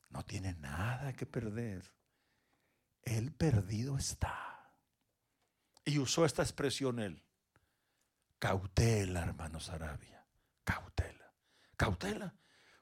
no 0.08 0.24
tiene 0.24 0.54
nada 0.54 1.12
que 1.12 1.26
perder. 1.26 1.92
Él 3.02 3.32
perdido 3.32 3.98
está. 3.98 4.70
Y 5.84 5.98
usó 5.98 6.24
esta 6.24 6.42
expresión 6.42 6.98
él. 6.98 7.22
Cautela, 8.38 9.20
hermano 9.20 9.60
Sarabia. 9.60 10.26
Cautela. 10.64 11.34
Cautela. 11.76 12.34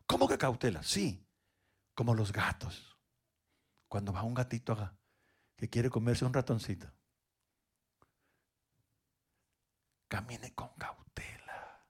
¿Cómo 0.06 0.28
que 0.28 0.38
cautela? 0.38 0.82
Sí, 0.82 1.26
como 1.94 2.14
los 2.14 2.32
gatos. 2.32 2.96
Cuando 3.88 4.12
va 4.12 4.22
un 4.22 4.34
gatito 4.34 4.72
acá 4.72 4.96
que 5.56 5.68
quiere 5.68 5.90
comerse 5.90 6.24
un 6.24 6.34
ratoncito. 6.34 6.92
Camine 10.12 10.52
con 10.52 10.68
cautela. 10.76 11.86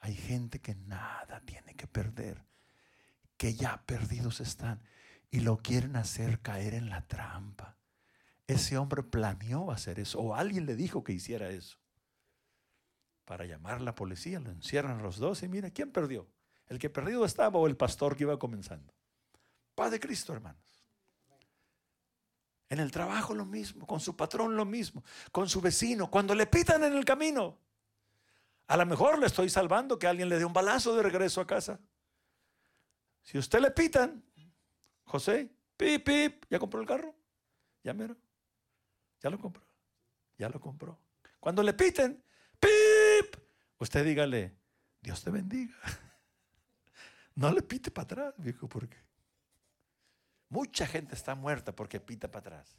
Hay 0.00 0.16
gente 0.16 0.60
que 0.60 0.74
nada 0.74 1.40
tiene 1.46 1.76
que 1.76 1.86
perder, 1.86 2.44
que 3.36 3.54
ya 3.54 3.84
perdidos 3.86 4.40
están 4.40 4.82
y 5.30 5.38
lo 5.38 5.58
quieren 5.58 5.94
hacer 5.94 6.40
caer 6.40 6.74
en 6.74 6.90
la 6.90 7.06
trampa. 7.06 7.78
Ese 8.48 8.76
hombre 8.76 9.04
planeó 9.04 9.70
hacer 9.70 10.00
eso 10.00 10.18
o 10.18 10.34
alguien 10.34 10.66
le 10.66 10.74
dijo 10.74 11.04
que 11.04 11.12
hiciera 11.12 11.50
eso. 11.50 11.78
Para 13.24 13.44
llamar 13.46 13.74
a 13.74 13.80
la 13.84 13.94
policía, 13.94 14.40
lo 14.40 14.50
encierran 14.50 15.00
los 15.00 15.18
dos 15.18 15.44
y 15.44 15.48
mira, 15.48 15.70
¿quién 15.70 15.92
perdió? 15.92 16.28
¿El 16.66 16.80
que 16.80 16.90
perdido 16.90 17.24
estaba 17.24 17.60
o 17.60 17.68
el 17.68 17.76
pastor 17.76 18.16
que 18.16 18.24
iba 18.24 18.40
comenzando? 18.40 18.92
Paz 19.76 19.92
de 19.92 20.00
Cristo, 20.00 20.32
hermanos. 20.32 20.75
En 22.68 22.80
el 22.80 22.90
trabajo 22.90 23.34
lo 23.34 23.44
mismo, 23.44 23.86
con 23.86 24.00
su 24.00 24.16
patrón 24.16 24.56
lo 24.56 24.64
mismo, 24.64 25.04
con 25.30 25.48
su 25.48 25.60
vecino, 25.60 26.10
cuando 26.10 26.34
le 26.34 26.46
pitan 26.46 26.82
en 26.82 26.94
el 26.94 27.04
camino. 27.04 27.58
A 28.66 28.76
lo 28.76 28.84
mejor 28.84 29.18
le 29.18 29.26
estoy 29.26 29.48
salvando 29.48 29.98
que 29.98 30.08
alguien 30.08 30.28
le 30.28 30.38
dé 30.38 30.44
un 30.44 30.52
balazo 30.52 30.96
de 30.96 31.02
regreso 31.02 31.40
a 31.40 31.46
casa. 31.46 31.78
Si 33.22 33.38
usted 33.38 33.60
le 33.60 33.70
pitan, 33.70 34.24
José, 35.04 35.48
pip, 35.76 36.04
pip, 36.04 36.44
¿ya 36.50 36.58
compró 36.58 36.80
el 36.80 36.86
carro? 36.86 37.14
Ya 37.84 37.94
mero. 37.94 38.16
Ya 39.20 39.30
lo 39.30 39.38
compró. 39.38 39.64
Ya 40.36 40.48
lo 40.48 40.60
compró. 40.60 40.98
Cuando 41.38 41.62
le 41.62 41.72
piten, 41.72 42.22
pip, 42.58 43.36
usted 43.78 44.04
dígale, 44.04 44.56
Dios 45.00 45.22
te 45.22 45.30
bendiga. 45.30 45.74
No 47.36 47.52
le 47.52 47.60
pite 47.60 47.90
para 47.90 48.04
atrás, 48.04 48.34
viejo, 48.38 48.66
porque 48.66 48.96
Mucha 50.48 50.86
gente 50.86 51.14
está 51.14 51.34
muerta 51.34 51.74
porque 51.74 52.00
pita 52.00 52.30
para 52.30 52.56
atrás. 52.56 52.76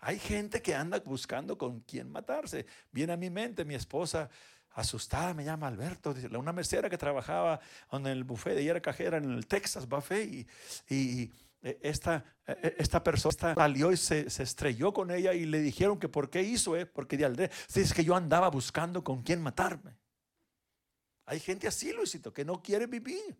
Hay 0.00 0.18
gente 0.18 0.62
que 0.62 0.74
anda 0.74 0.98
buscando 1.00 1.58
con 1.58 1.80
quién 1.80 2.10
matarse. 2.10 2.66
Viene 2.90 3.12
a 3.12 3.16
mi 3.16 3.28
mente 3.28 3.64
mi 3.64 3.74
esposa 3.74 4.30
asustada, 4.72 5.34
me 5.34 5.44
llama 5.44 5.66
Alberto, 5.66 6.14
una 6.38 6.52
mesera 6.52 6.88
que 6.88 6.96
trabajaba 6.96 7.60
en 7.92 8.06
el 8.06 8.24
buffet, 8.24 8.56
ella 8.58 8.70
era 8.72 8.80
cajera 8.80 9.18
en 9.18 9.30
el 9.32 9.46
Texas 9.46 9.88
Buffet 9.88 10.46
y, 10.88 11.32
e, 11.60 11.78
esta, 11.82 12.24
e, 12.46 12.52
e, 12.52 12.76
esta 12.78 13.02
persona 13.02 13.54
salió 13.54 13.92
y 13.92 13.96
se, 13.96 14.26
estrelló 14.26 14.92
con 14.92 15.10
ella 15.10 15.34
y 15.34 15.44
le 15.44 15.60
dijeron 15.60 15.98
que 15.98 16.08
por 16.08 16.30
qué 16.30 16.42
hizo, 16.42 16.76
eh? 16.76 16.86
porque 16.86 17.16
de 17.16 17.24
aldre, 17.24 17.50
es 17.74 17.92
que 17.92 18.04
yo 18.04 18.14
andaba 18.14 18.48
buscando 18.48 19.02
con 19.02 19.22
quién 19.22 19.42
matarme. 19.42 19.98
Hay 21.26 21.40
gente 21.40 21.68
así, 21.68 21.92
Luisito, 21.92 22.32
que 22.32 22.44
no 22.44 22.62
quiere 22.62 22.86
vivir, 22.86 23.36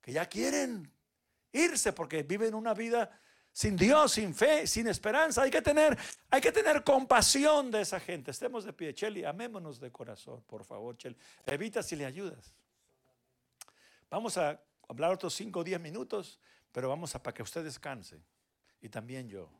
que 0.00 0.12
ya 0.12 0.26
quieren 0.26 0.90
irse 1.52 1.92
porque 1.92 2.22
viven 2.22 2.54
una 2.54 2.74
vida 2.74 3.10
sin 3.52 3.76
Dios, 3.76 4.12
sin 4.12 4.34
fe, 4.34 4.66
sin 4.66 4.86
esperanza. 4.86 5.42
Hay 5.42 5.50
que 5.50 5.62
tener, 5.62 5.98
hay 6.30 6.40
que 6.40 6.52
tener 6.52 6.84
compasión 6.84 7.70
de 7.70 7.82
esa 7.82 8.00
gente. 8.00 8.30
Estemos 8.30 8.64
de 8.64 8.72
pie, 8.72 8.94
Cheli, 8.94 9.24
amémonos 9.24 9.80
de 9.80 9.90
corazón, 9.90 10.42
por 10.46 10.64
favor, 10.64 10.96
Cheli. 10.96 11.16
Evita 11.46 11.82
si 11.82 11.96
le 11.96 12.06
ayudas. 12.06 12.54
Vamos 14.10 14.36
a 14.36 14.60
hablar 14.88 15.12
otros 15.12 15.34
5 15.34 15.60
o 15.60 15.64
10 15.64 15.80
minutos, 15.80 16.40
pero 16.72 16.88
vamos 16.88 17.14
a 17.14 17.22
para 17.22 17.34
que 17.34 17.42
usted 17.42 17.64
descanse. 17.64 18.20
Y 18.80 18.88
también 18.88 19.28
yo. 19.28 19.50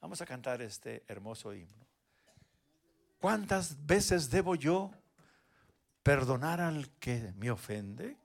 Vamos 0.00 0.20
a 0.20 0.26
cantar 0.26 0.60
este 0.62 1.04
hermoso 1.06 1.54
himno. 1.54 1.86
¿Cuántas 3.20 3.86
veces 3.86 4.30
debo 4.30 4.56
yo 4.56 4.90
perdonar 6.02 6.60
al 6.60 6.90
que 6.98 7.32
me 7.36 7.50
ofende? 7.50 8.16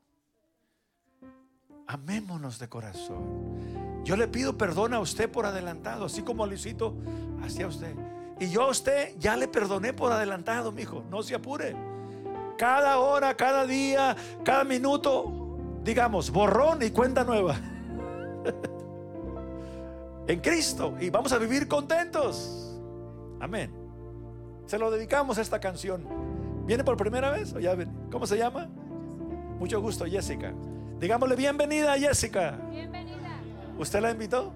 Amémonos 1.88 2.60
de 2.60 2.67
corazón. 2.67 4.04
Yo 4.04 4.15
le 4.15 4.28
pido 4.28 4.58
perdón 4.58 4.93
a 4.93 5.00
usted 5.00 5.30
por 5.30 5.45
adelantado, 5.45 6.06
así 6.06 6.21
como 6.21 6.45
Luisito 6.45 6.95
hacia 7.43 7.67
usted. 7.67 7.95
Y 8.39 8.50
yo 8.50 8.63
a 8.63 8.69
usted 8.69 9.15
ya 9.17 9.36
le 9.36 9.47
perdoné 9.47 9.93
por 9.93 10.12
adelantado, 10.12 10.71
mi 10.71 10.84
hijo. 10.84 11.04
No 11.10 11.23
se 11.23 11.34
apure. 11.34 11.76
Cada 12.58 13.00
hora, 13.00 13.36
cada 13.36 13.65
día, 13.65 14.15
cada 14.43 14.63
minuto, 14.63 15.58
digamos, 15.84 16.32
borrón 16.32 16.82
y 16.84 16.91
cuenta 16.91 17.23
nueva. 17.23 17.56
en 20.28 20.39
Cristo. 20.39 20.95
Y 21.00 21.10
vamos 21.10 21.32
a 21.32 21.38
vivir 21.38 21.67
contentos. 21.67 22.80
Amén. 23.39 23.71
Se 24.65 24.78
lo 24.78 24.91
dedicamos 24.91 25.38
a 25.38 25.41
esta 25.41 25.60
canción. 25.60 26.06
¿Viene 26.65 26.84
por 26.84 26.97
primera 26.97 27.32
vez 27.32 27.54
o 27.54 27.60
ya 27.60 27.76
ven? 27.76 28.10
¿Cómo 28.12 28.28
se 28.28 28.38
llama? 28.38 28.67
Mucho 29.60 29.82
gusto, 29.82 30.06
Jessica. 30.06 30.54
Digámosle 30.99 31.36
bienvenida 31.36 31.93
a 31.93 31.97
Jessica. 31.97 32.57
Bienvenida. 32.71 33.39
¿Usted 33.77 34.01
la 34.01 34.12
invitó? 34.12 34.53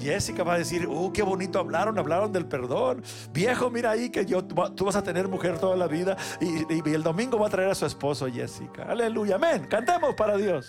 Jessica 0.00 0.42
va 0.42 0.54
a 0.54 0.58
decir, 0.58 0.86
oh, 0.90 1.12
qué 1.12 1.22
bonito 1.22 1.58
hablaron, 1.58 1.98
hablaron 1.98 2.32
del 2.32 2.46
perdón. 2.46 3.02
Viejo, 3.32 3.70
mira 3.70 3.92
ahí 3.92 4.10
que 4.10 4.26
yo, 4.26 4.44
tú 4.44 4.84
vas 4.84 4.96
a 4.96 5.02
tener 5.02 5.28
mujer 5.28 5.58
toda 5.58 5.76
la 5.76 5.86
vida 5.86 6.16
y, 6.40 6.66
y 6.72 6.94
el 6.94 7.02
domingo 7.02 7.38
va 7.38 7.46
a 7.46 7.50
traer 7.50 7.70
a 7.70 7.74
su 7.74 7.86
esposo 7.86 8.26
Jessica. 8.26 8.84
Aleluya, 8.88 9.36
amén. 9.36 9.66
Cantemos 9.68 10.14
para 10.14 10.36
Dios. 10.36 10.66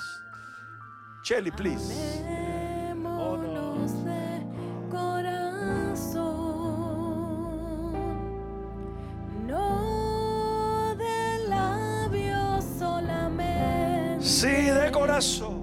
Shelly, 1.23 1.51
please. 1.51 1.79
Sí, 1.79 2.21
de 15.15 15.54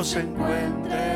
nos 0.00 0.16
encuentre 0.16 1.09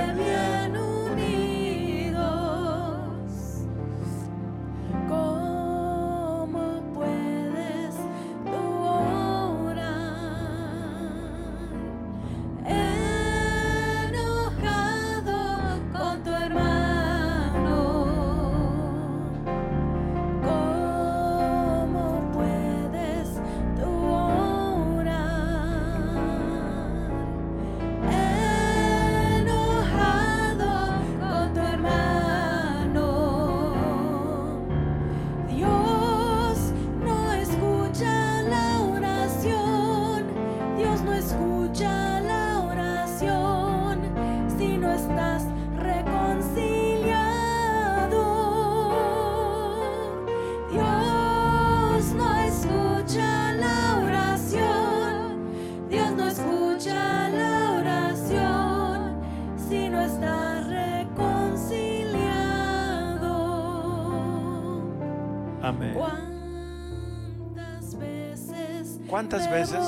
veces? 69.54 69.86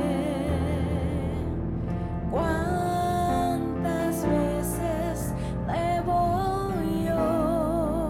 ¿Cuántas 2.31 4.15
veces 4.27 5.35
debo 5.67 6.73
yo 7.07 8.09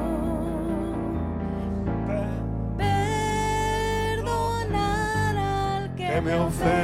perdonar 4.12 5.36
al 5.36 5.94
que, 5.96 6.06
Que 6.06 6.20
me 6.20 6.34
ofende? 6.34 6.81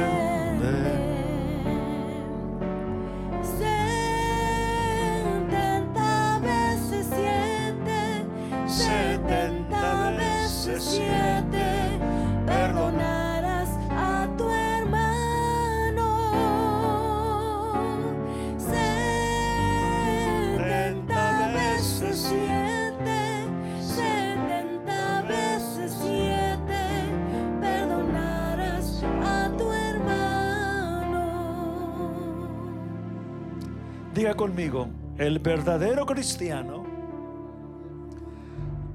Conmigo, 34.39 34.87
el 35.17 35.39
verdadero 35.39 36.05
cristiano, 36.05 36.85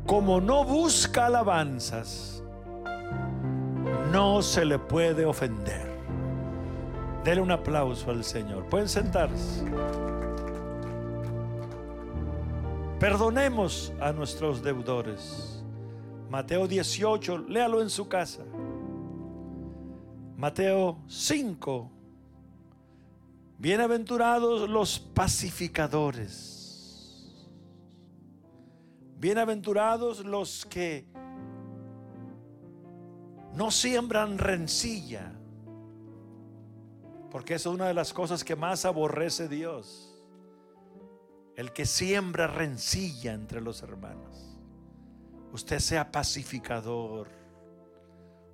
como 0.06 0.40
no 0.40 0.64
busca 0.64 1.26
alabanzas, 1.26 2.42
no 4.10 4.40
se 4.40 4.64
le 4.64 4.78
puede 4.78 5.26
ofender. 5.26 5.86
Dele 7.24 7.42
un 7.42 7.50
aplauso 7.50 8.10
al 8.10 8.24
Señor. 8.24 8.64
Pueden 8.70 8.88
sentarse. 8.88 9.66
Perdonemos 12.98 13.92
a 14.00 14.12
nuestros 14.12 14.62
deudores. 14.62 15.62
Mateo 16.30 16.66
18, 16.66 17.44
léalo 17.50 17.82
en 17.82 17.90
su 17.90 18.08
casa. 18.08 18.44
Mateo 20.38 20.96
5, 21.06 21.90
Bienaventurados 23.64 24.68
los 24.68 24.98
pacificadores. 24.98 27.40
Bienaventurados 29.16 30.22
los 30.22 30.66
que 30.66 31.06
no 33.54 33.70
siembran 33.70 34.36
rencilla. 34.36 35.32
Porque 37.30 37.54
esa 37.54 37.70
es 37.70 37.74
una 37.74 37.86
de 37.86 37.94
las 37.94 38.12
cosas 38.12 38.44
que 38.44 38.54
más 38.54 38.84
aborrece 38.84 39.48
Dios. 39.48 40.22
El 41.56 41.72
que 41.72 41.86
siembra 41.86 42.46
rencilla 42.46 43.32
entre 43.32 43.62
los 43.62 43.82
hermanos. 43.82 44.58
Usted 45.54 45.78
sea 45.78 46.12
pacificador. 46.12 47.28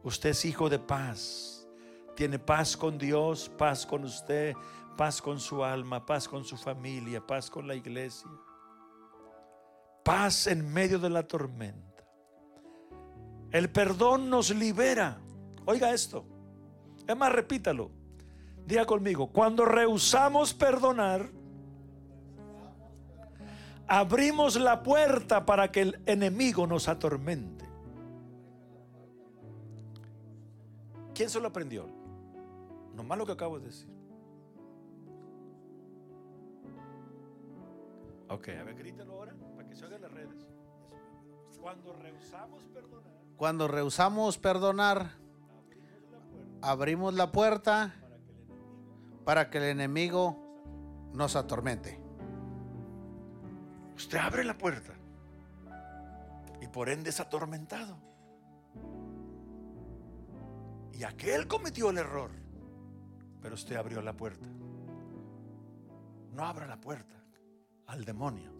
Usted 0.04 0.30
es 0.30 0.44
hijo 0.44 0.68
de 0.68 0.78
paz. 0.78 1.66
Tiene 2.14 2.38
paz 2.38 2.76
con 2.76 2.96
Dios, 2.96 3.50
paz 3.58 3.84
con 3.84 4.04
usted, 4.04 4.54
paz 5.00 5.22
con 5.22 5.40
su 5.40 5.64
alma, 5.64 6.04
paz 6.04 6.28
con 6.28 6.44
su 6.44 6.58
familia, 6.58 7.26
paz 7.26 7.48
con 7.48 7.66
la 7.66 7.74
iglesia. 7.74 8.28
Paz 10.04 10.46
en 10.46 10.70
medio 10.70 10.98
de 10.98 11.08
la 11.08 11.22
tormenta. 11.22 12.04
El 13.50 13.70
perdón 13.70 14.28
nos 14.28 14.54
libera. 14.54 15.18
Oiga 15.64 15.94
esto. 15.94 16.26
Es 17.06 17.16
más, 17.16 17.32
repítalo. 17.32 17.90
Diga 18.66 18.84
conmigo, 18.84 19.28
cuando 19.28 19.64
rehusamos 19.64 20.52
perdonar, 20.52 21.30
abrimos 23.86 24.56
la 24.56 24.82
puerta 24.82 25.46
para 25.46 25.72
que 25.72 25.80
el 25.80 26.02
enemigo 26.04 26.66
nos 26.66 26.88
atormente. 26.88 27.64
¿Quién 31.14 31.30
se 31.30 31.40
lo 31.40 31.48
aprendió? 31.48 31.88
Nomás 32.94 33.16
lo 33.16 33.24
que 33.24 33.32
acabo 33.32 33.58
de 33.58 33.64
decir. 33.64 33.89
Ok, 38.30 38.48
a 38.50 38.62
ver, 38.62 38.76
grítelo 38.76 39.14
ahora 39.14 39.34
para 39.56 39.68
que 39.68 39.74
se 39.74 39.84
oigan 39.84 40.02
las 40.02 40.12
redes. 40.12 40.46
Cuando 41.60 41.92
rehusamos 41.94 42.62
perdonar, 42.72 43.12
Cuando 43.36 43.66
rehusamos 43.66 44.38
perdonar, 44.38 45.10
abrimos 46.62 47.12
la 47.14 47.32
puerta 47.32 47.92
para 49.24 49.50
que 49.50 49.58
el 49.58 49.64
enemigo 49.64 51.10
nos 51.12 51.34
atormente. 51.34 52.00
usted 53.96 54.18
abre 54.18 54.44
la 54.44 54.56
puerta 54.56 54.94
y 56.60 56.68
por 56.68 56.88
ende 56.88 57.10
es 57.10 57.18
atormentado. 57.18 57.96
Y 60.92 61.02
aquel 61.02 61.48
cometió 61.48 61.90
el 61.90 61.98
error, 61.98 62.30
pero 63.42 63.56
usted 63.56 63.74
abrió 63.74 64.00
la 64.02 64.16
puerta. 64.16 64.46
No 66.32 66.44
abra 66.44 66.66
la 66.68 66.80
puerta 66.80 67.19
al 67.90 68.04
demonio. 68.04 68.52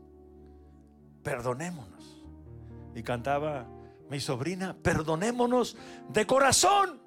Perdonémonos. 1.23 2.25
Y 2.95 3.03
cantaba 3.03 3.67
mi 4.11 4.19
sobrina, 4.19 4.77
perdonémonos 4.83 5.77
de 6.09 6.27
corazón. 6.27 7.01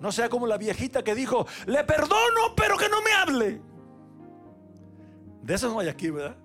No 0.00 0.10
sea 0.10 0.28
como 0.28 0.46
la 0.46 0.58
viejita 0.58 1.04
que 1.04 1.14
dijo, 1.14 1.46
le 1.66 1.84
perdono, 1.84 2.54
pero 2.56 2.76
que 2.76 2.88
no 2.88 3.00
me 3.02 3.12
hable. 3.12 3.62
De 5.42 5.54
eso 5.54 5.68
no 5.68 5.78
hay 5.78 5.88
aquí, 5.88 6.10
¿verdad? 6.10 6.36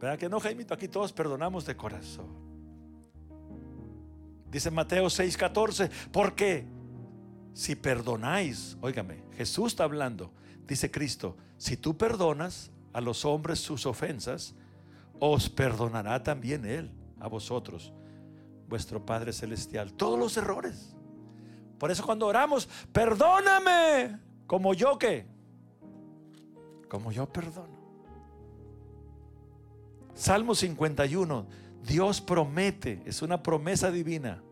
¿Verdad 0.00 0.18
que 0.18 0.28
no, 0.28 0.40
Jaimito? 0.40 0.74
Aquí 0.74 0.88
todos 0.88 1.12
perdonamos 1.12 1.64
de 1.64 1.76
corazón. 1.76 2.26
Dice 4.50 4.70
Mateo 4.70 5.06
6:14, 5.06 5.90
porque 6.10 6.66
si 7.52 7.76
perdonáis, 7.76 8.76
óigame, 8.80 9.22
Jesús 9.36 9.72
está 9.72 9.84
hablando, 9.84 10.32
dice 10.68 10.90
Cristo, 10.90 11.36
si 11.56 11.76
tú 11.76 11.96
perdonas 11.96 12.70
a 12.92 13.00
los 13.00 13.24
hombres 13.24 13.58
sus 13.58 13.86
ofensas, 13.86 14.54
os 15.18 15.48
perdonará 15.48 16.22
también 16.22 16.64
Él 16.64 16.92
a 17.18 17.26
vosotros, 17.26 17.92
vuestro 18.68 19.04
Padre 19.04 19.32
Celestial, 19.32 19.92
todos 19.94 20.18
los 20.18 20.36
errores. 20.36 20.94
Por 21.78 21.90
eso 21.90 22.04
cuando 22.04 22.26
oramos, 22.26 22.68
perdóname, 22.92 24.18
como 24.46 24.74
yo 24.74 24.98
que, 24.98 25.26
como 26.88 27.10
yo 27.10 27.26
perdono. 27.26 27.78
Salmo 30.14 30.54
51 30.54 31.46
Dios 31.86 32.20
promete, 32.20 33.02
es 33.06 33.22
una 33.22 33.42
promesa 33.42 33.90
divina. 33.90 34.42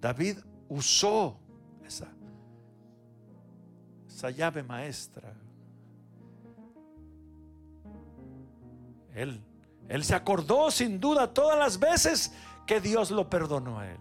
David 0.00 0.38
usó 0.72 1.38
esa, 1.84 2.08
esa 4.06 4.30
llave 4.30 4.62
maestra. 4.62 5.34
Él, 9.14 9.42
él 9.88 10.04
se 10.04 10.14
acordó 10.14 10.70
sin 10.70 10.98
duda 10.98 11.32
todas 11.34 11.58
las 11.58 11.78
veces 11.78 12.32
que 12.66 12.80
Dios 12.80 13.10
lo 13.10 13.28
perdonó 13.28 13.80
a 13.80 13.90
él. 13.90 14.00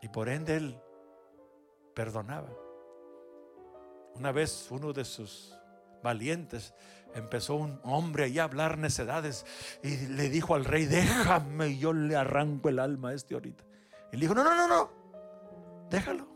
Y 0.00 0.08
por 0.08 0.30
ende 0.30 0.56
él 0.56 0.80
perdonaba. 1.94 2.48
Una 4.14 4.32
vez 4.32 4.68
uno 4.70 4.94
de 4.94 5.04
sus 5.04 5.54
valientes 6.02 6.72
empezó 7.14 7.56
un 7.56 7.78
hombre 7.82 8.24
ahí 8.24 8.38
a 8.38 8.44
hablar 8.44 8.78
necedades 8.78 9.44
y 9.82 10.06
le 10.06 10.30
dijo 10.30 10.54
al 10.54 10.64
rey, 10.64 10.86
déjame, 10.86 11.76
yo 11.76 11.92
le 11.92 12.16
arranco 12.16 12.70
el 12.70 12.78
alma 12.78 13.10
a 13.10 13.14
este 13.14 13.34
ahorita. 13.34 13.64
Le 14.12 14.20
dijo, 14.20 14.34
no, 14.34 14.42
no, 14.44 14.54
no, 14.54 14.68
no, 14.68 14.90
déjalo. 15.88 16.26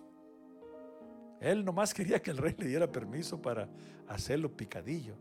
Él 1.41 1.64
nomás 1.64 1.93
quería 1.93 2.22
que 2.22 2.31
el 2.31 2.39
rey 2.39 2.55
le 2.57 2.66
diera 2.66 2.91
permiso 2.91 3.41
para 3.41 3.68
hacerlo 4.09 4.51
picadillo, 4.51 5.14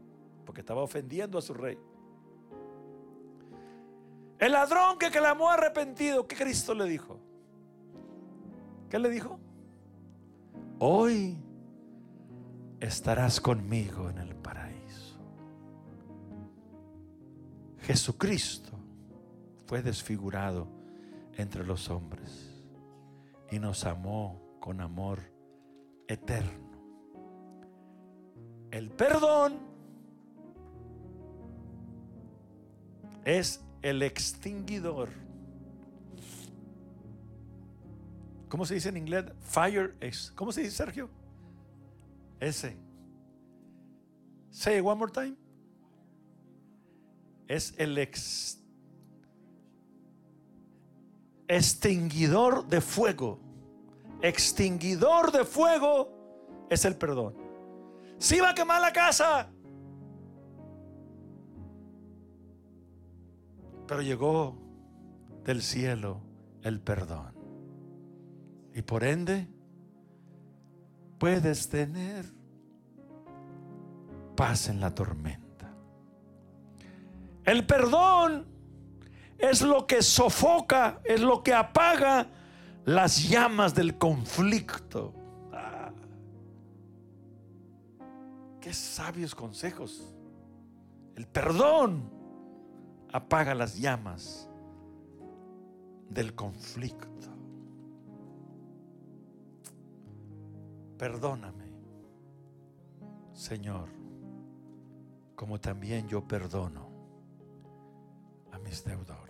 porque 0.45 0.61
estaba 0.61 0.81
ofendiendo 0.81 1.37
a 1.37 1.41
su 1.41 1.53
rey. 1.53 1.77
El 4.39 4.51
ladrón 4.51 4.97
que 4.97 5.09
clamó 5.09 5.49
arrepentido, 5.49 6.27
¿qué 6.27 6.35
Cristo 6.35 6.73
le 6.73 6.85
dijo? 6.85 7.19
¿Qué 8.89 8.99
le 8.99 9.09
dijo? 9.09 9.39
Hoy 10.79 11.37
estarás 12.79 13.39
conmigo 13.39 14.09
en 14.09 14.17
el 14.19 14.35
paraíso. 14.35 15.17
Jesucristo 17.79 18.71
fue 19.65 19.81
desfigurado 19.81 20.82
entre 21.37 21.65
los 21.65 21.89
hombres 21.89 22.51
y 23.51 23.59
nos 23.59 23.85
amó 23.85 24.57
con 24.59 24.81
amor 24.81 25.19
eterno. 26.07 26.71
El 28.71 28.89
perdón 28.89 29.59
es 33.25 33.63
el 33.81 34.01
extinguidor. 34.01 35.09
¿Cómo 38.49 38.65
se 38.65 38.75
dice 38.75 38.89
en 38.89 38.97
inglés? 38.97 39.25
Fire. 39.41 39.95
¿Cómo 40.35 40.51
se 40.51 40.61
dice, 40.61 40.75
Sergio? 40.75 41.09
Ese. 42.39 42.77
Say 44.51 44.77
it 44.77 44.83
one 44.85 44.99
more 44.99 45.11
time. 45.11 45.35
Es 47.47 47.73
el 47.77 47.97
ex- 47.97 48.62
extinguidor 51.55 52.67
de 52.67 52.81
fuego. 52.81 53.39
Extinguidor 54.21 55.31
de 55.31 55.45
fuego 55.45 56.67
es 56.69 56.85
el 56.85 56.95
perdón. 56.95 57.35
Si 58.17 58.39
va 58.39 58.51
a 58.51 58.55
quemar 58.55 58.81
la 58.81 58.91
casa. 58.91 59.49
Pero 63.87 64.01
llegó 64.01 64.57
del 65.43 65.61
cielo 65.61 66.21
el 66.61 66.79
perdón. 66.79 67.33
Y 68.73 68.81
por 68.81 69.03
ende, 69.03 69.47
puedes 71.19 71.69
tener 71.69 72.25
paz 74.35 74.69
en 74.69 74.79
la 74.79 74.95
tormenta. 74.95 75.75
El 77.43 77.65
perdón 77.67 78.52
es 79.43 79.61
lo 79.61 79.85
que 79.85 80.01
sofoca, 80.01 81.01
es 81.03 81.19
lo 81.19 81.43
que 81.43 81.53
apaga 81.53 82.27
las 82.85 83.27
llamas 83.27 83.75
del 83.75 83.97
conflicto. 83.97 85.13
Ah. 85.51 85.91
Qué 88.61 88.71
sabios 88.71 89.35
consejos. 89.35 90.15
El 91.17 91.27
perdón 91.27 92.09
apaga 93.11 93.53
las 93.53 93.77
llamas 93.77 94.49
del 96.09 96.33
conflicto. 96.33 97.27
Perdóname, 100.97 101.65
Señor, 103.33 103.89
como 105.35 105.59
también 105.59 106.07
yo 106.07 106.25
perdono 106.25 106.92
mis 108.63 108.83
deudores. 108.83 109.23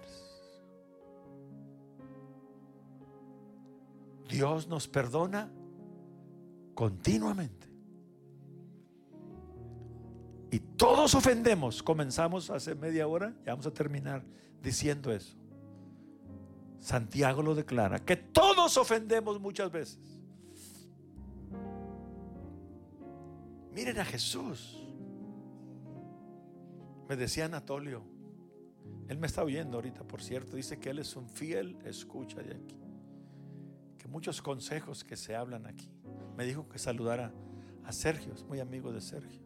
Dios 4.30 4.68
nos 4.68 4.88
perdona 4.88 5.52
continuamente. 6.74 7.68
Y 10.52 10.60
todos 10.60 11.16
ofendemos. 11.16 11.82
Comenzamos 11.82 12.50
hace 12.50 12.76
media 12.76 13.08
hora, 13.08 13.34
ya 13.46 13.54
vamos 13.54 13.66
a 13.68 13.72
terminar 13.72 14.24
diciendo 14.62 15.12
eso. 15.12 15.36
Santiago 16.80 17.42
lo 17.42 17.56
declara, 17.56 18.00
que 18.00 18.16
todos 18.16 18.78
ofendemos 18.78 19.40
muchas 19.40 19.72
veces. 19.72 20.00
Miren 23.74 24.00
a 24.00 24.06
Jesús. 24.06 24.80
Me 27.08 27.16
decía 27.16 27.46
Anatolio, 27.46 28.04
él 29.08 29.18
me 29.18 29.28
está 29.28 29.44
oyendo 29.44 29.78
ahorita, 29.78 30.04
por 30.04 30.22
cierto, 30.22 30.56
dice 30.56 30.80
que 30.80 30.90
él 30.90 31.00
es 31.00 31.16
un 31.16 31.30
fiel 31.30 31.78
escucha 31.86 32.42
de 32.42 32.56
aquí. 32.56 32.80
Que 33.98 34.08
muchos 34.08 34.42
consejos 34.42 35.04
que 35.04 35.16
se 35.16 35.36
hablan 35.36 35.66
aquí. 35.68 35.90
Me 36.38 36.46
dijo 36.46 36.68
que 36.70 36.80
saludara 36.80 37.32
a 37.84 37.92
Sergio, 37.92 38.34
es 38.34 38.44
muy 38.44 38.60
amigo 38.60 38.92
de 38.92 39.02
Sergio. 39.02 39.42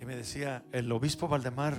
Y 0.00 0.04
me 0.04 0.16
decía, 0.16 0.64
el 0.72 0.90
obispo 0.92 1.26
Valdemar, 1.26 1.76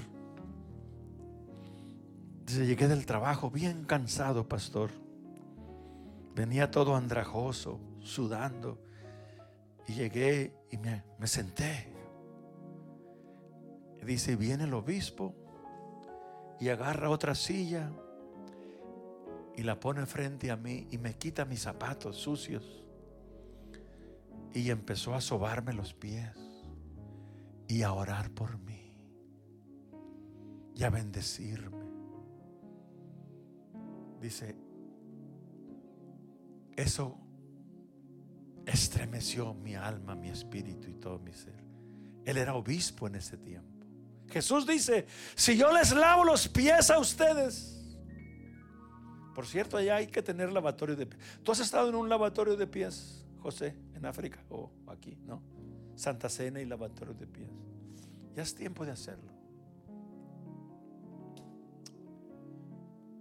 dice, 2.45 2.65
llegué 2.65 2.87
del 2.87 3.05
trabajo 3.05 3.49
bien 3.49 3.85
cansado, 3.85 4.47
pastor. 4.47 4.91
Venía 6.35 6.69
todo 6.69 6.95
andrajoso, 6.95 7.79
sudando. 8.01 8.77
Y 9.87 9.93
llegué 9.93 10.53
y 10.69 10.77
me, 10.77 11.03
me 11.17 11.27
senté. 11.27 11.93
Y 14.01 14.05
dice, 14.05 14.35
viene 14.35 14.65
el 14.65 14.73
obispo 14.73 15.46
y 16.59 16.69
agarra 16.69 17.09
otra 17.09 17.35
silla 17.35 17.91
y 19.55 19.63
la 19.63 19.79
pone 19.79 20.05
frente 20.05 20.51
a 20.51 20.55
mí 20.55 20.87
y 20.91 20.97
me 20.97 21.15
quita 21.15 21.45
mis 21.45 21.61
zapatos 21.61 22.15
sucios. 22.17 22.83
Y 24.53 24.69
empezó 24.69 25.13
a 25.13 25.21
sobarme 25.21 25.73
los 25.73 25.93
pies 25.93 26.31
y 27.67 27.81
a 27.83 27.93
orar 27.93 28.31
por 28.31 28.57
mí 28.59 28.93
y 30.75 30.83
a 30.83 30.89
bendecirme. 30.89 31.85
Dice, 34.21 34.55
eso 36.75 37.17
estremeció 38.65 39.53
mi 39.53 39.75
alma, 39.75 40.15
mi 40.15 40.29
espíritu 40.29 40.89
y 40.89 40.93
todo 40.95 41.19
mi 41.19 41.33
ser. 41.33 41.63
Él 42.25 42.37
era 42.37 42.55
obispo 42.55 43.07
en 43.07 43.15
ese 43.15 43.37
tiempo. 43.37 43.76
Jesús 44.29 44.67
dice, 44.67 45.07
si 45.35 45.57
yo 45.57 45.71
les 45.71 45.91
lavo 45.93 46.23
los 46.23 46.47
pies 46.47 46.89
a 46.89 46.99
ustedes, 46.99 47.77
por 49.37 49.45
cierto, 49.45 49.77
allá 49.77 49.97
hay 49.97 50.07
que 50.07 50.23
tener 50.23 50.51
lavatorio 50.51 50.95
de 50.95 51.05
pies. 51.05 51.21
¿Tú 51.43 51.51
has 51.51 51.59
estado 51.59 51.89
en 51.89 51.95
un 51.95 52.09
lavatorio 52.09 52.57
de 52.57 52.65
pies, 52.65 53.23
José, 53.39 53.75
en 53.93 54.03
África 54.05 54.43
o 54.49 54.71
aquí, 54.87 55.15
no? 55.25 55.43
Santa 55.95 56.27
Cena 56.27 56.59
y 56.59 56.65
lavatorio 56.65 57.13
de 57.13 57.27
pies. 57.27 57.49
Ya 58.35 58.41
es 58.41 58.55
tiempo 58.55 58.83
de 58.83 58.93
hacerlo. 58.93 59.31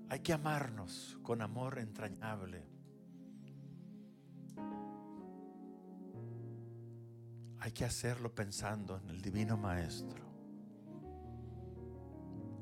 Hay 0.08 0.20
que 0.20 0.32
amarnos 0.32 1.18
con 1.22 1.42
amor 1.42 1.78
entrañable. 1.78 2.64
Hay 7.58 7.72
que 7.72 7.84
hacerlo 7.84 8.34
pensando 8.34 8.96
en 8.96 9.10
el 9.10 9.20
Divino 9.20 9.56
Maestro. 9.56 10.25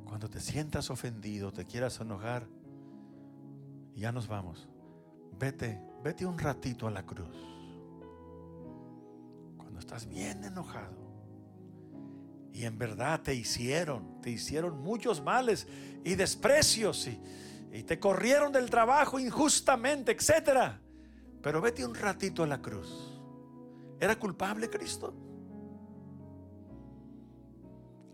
Cuando 0.04 0.28
te 0.28 0.40
sientas 0.40 0.90
ofendido, 0.90 1.52
te 1.52 1.64
quieras 1.64 2.00
enojar, 2.00 2.46
ya 3.94 4.12
nos 4.12 4.28
vamos. 4.28 4.68
Vete, 5.38 5.80
vete 6.02 6.26
un 6.26 6.38
ratito 6.38 6.86
a 6.86 6.90
la 6.90 7.04
cruz. 7.04 7.36
Cuando 9.56 9.78
estás 9.78 10.06
bien 10.06 10.44
enojado 10.44 11.04
y 12.52 12.64
en 12.64 12.78
verdad 12.78 13.20
te 13.20 13.34
hicieron, 13.34 14.20
te 14.20 14.30
hicieron 14.30 14.80
muchos 14.82 15.20
males 15.22 15.66
y 16.04 16.14
desprecios 16.14 17.08
y, 17.08 17.20
y 17.72 17.82
te 17.82 17.98
corrieron 17.98 18.52
del 18.52 18.70
trabajo 18.70 19.18
injustamente, 19.18 20.12
etcétera. 20.12 20.80
Pero 21.42 21.60
vete 21.60 21.84
un 21.84 21.94
ratito 21.94 22.42
a 22.42 22.46
la 22.46 22.62
cruz. 22.62 23.20
¿Era 24.00 24.18
culpable 24.18 24.70
Cristo? 24.70 25.14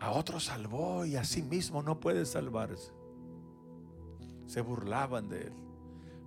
A 0.01 0.13
otro 0.13 0.41
salvó 0.41 1.05
y 1.05 1.17
a 1.17 1.25
sí 1.25 1.43
mismo 1.43 1.83
no 1.83 2.01
puede 2.01 2.25
salvarse. 2.25 2.93
Se 4.47 4.61
burlaban 4.63 5.29
de 5.29 5.43
él. 5.49 5.55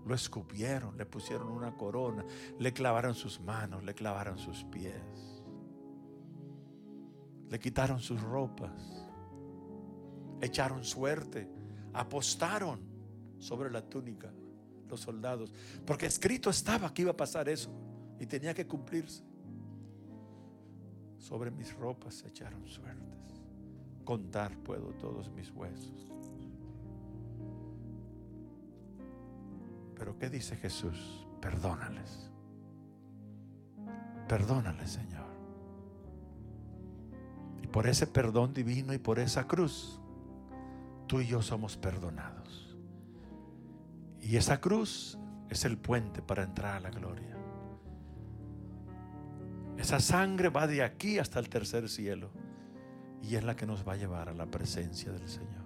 Lo 0.05 0.13
escupieron, 0.13 0.97
le 0.97 1.05
pusieron 1.05 1.47
una 1.47 1.75
corona, 1.75 2.25
le 2.59 2.73
clavaron 2.73 3.15
sus 3.15 3.39
manos, 3.39 3.83
le 3.83 3.93
clavaron 3.93 4.37
sus 4.37 4.63
pies. 4.65 5.43
Le 7.49 7.59
quitaron 7.59 7.99
sus 7.99 8.21
ropas. 8.21 9.07
Echaron 10.41 10.83
suerte, 10.83 11.49
apostaron 11.93 12.81
sobre 13.39 13.71
la 13.71 13.81
túnica 13.81 14.31
los 14.89 15.01
soldados, 15.01 15.51
porque 15.85 16.05
escrito 16.05 16.49
estaba 16.49 16.93
que 16.93 17.01
iba 17.01 17.11
a 17.11 17.17
pasar 17.17 17.49
eso 17.49 17.71
y 18.19 18.25
tenía 18.25 18.53
que 18.53 18.67
cumplirse. 18.67 19.23
Sobre 21.17 21.49
mis 21.49 21.73
ropas 21.73 22.23
echaron 22.25 22.67
suertes. 22.67 23.32
Contar 24.03 24.57
puedo 24.57 24.89
todos 24.95 25.31
mis 25.31 25.49
huesos. 25.51 26.11
Pero 29.95 30.17
¿qué 30.17 30.29
dice 30.29 30.55
Jesús? 30.57 31.25
Perdónales. 31.39 32.29
Perdónales, 34.27 34.91
Señor. 34.91 35.31
Y 37.61 37.67
por 37.67 37.87
ese 37.87 38.07
perdón 38.07 38.53
divino 38.53 38.93
y 38.93 38.97
por 38.97 39.19
esa 39.19 39.47
cruz, 39.47 40.01
tú 41.07 41.21
y 41.21 41.27
yo 41.27 41.41
somos 41.41 41.77
perdonados. 41.77 42.77
Y 44.21 44.35
esa 44.35 44.59
cruz 44.59 45.17
es 45.49 45.63
el 45.65 45.77
puente 45.77 46.21
para 46.21 46.43
entrar 46.43 46.75
a 46.75 46.79
la 46.81 46.89
gloria. 46.89 47.37
Esa 49.77 49.99
sangre 49.99 50.49
va 50.49 50.67
de 50.67 50.83
aquí 50.83 51.19
hasta 51.19 51.39
el 51.39 51.49
tercer 51.49 51.89
cielo 51.89 52.31
y 53.23 53.35
es 53.35 53.43
la 53.43 53.55
que 53.55 53.65
nos 53.65 53.87
va 53.87 53.93
a 53.93 53.95
llevar 53.95 54.29
a 54.29 54.33
la 54.33 54.45
presencia 54.45 55.11
del 55.11 55.27
Señor. 55.27 55.63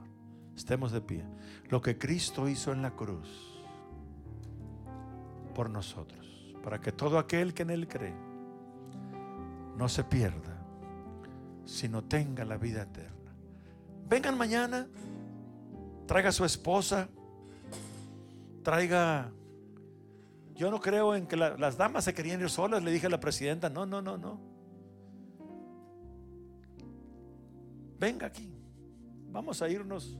Estemos 0.55 0.91
de 0.91 1.01
pie. 1.01 1.25
Lo 1.69 1.81
que 1.81 1.97
Cristo 1.97 2.47
hizo 2.47 2.71
en 2.71 2.81
la 2.81 2.91
cruz 2.91 3.27
por 5.53 5.69
nosotros, 5.69 6.55
para 6.63 6.79
que 6.79 6.91
todo 6.91 7.17
aquel 7.19 7.53
que 7.53 7.63
en 7.63 7.71
Él 7.71 7.87
cree 7.87 8.13
no 9.75 9.89
se 9.89 10.03
pierda, 10.03 10.55
sino 11.65 12.03
tenga 12.03 12.45
la 12.45 12.57
vida 12.57 12.83
eterna. 12.83 13.31
Vengan 14.07 14.37
mañana, 14.37 14.87
traiga 16.05 16.31
su 16.31 16.45
esposa, 16.45 17.09
traiga... 18.63 19.31
Yo 20.55 20.71
no 20.71 20.79
creo 20.79 21.13
en 21.15 21.27
que 21.27 21.35
la- 21.35 21.55
las 21.57 21.77
damas 21.77 22.03
se 22.05 22.13
querían 22.15 22.41
ir 22.41 22.49
solas, 22.49 22.83
le 22.83 22.91
dije 22.91 23.05
a 23.05 23.09
la 23.11 23.19
presidenta, 23.19 23.69
no, 23.69 23.85
no, 23.85 24.01
no, 24.01 24.17
no. 24.17 24.39
Venga 27.99 28.27
aquí, 28.27 28.53
vamos 29.31 29.61
a 29.61 29.69
irnos 29.69 30.17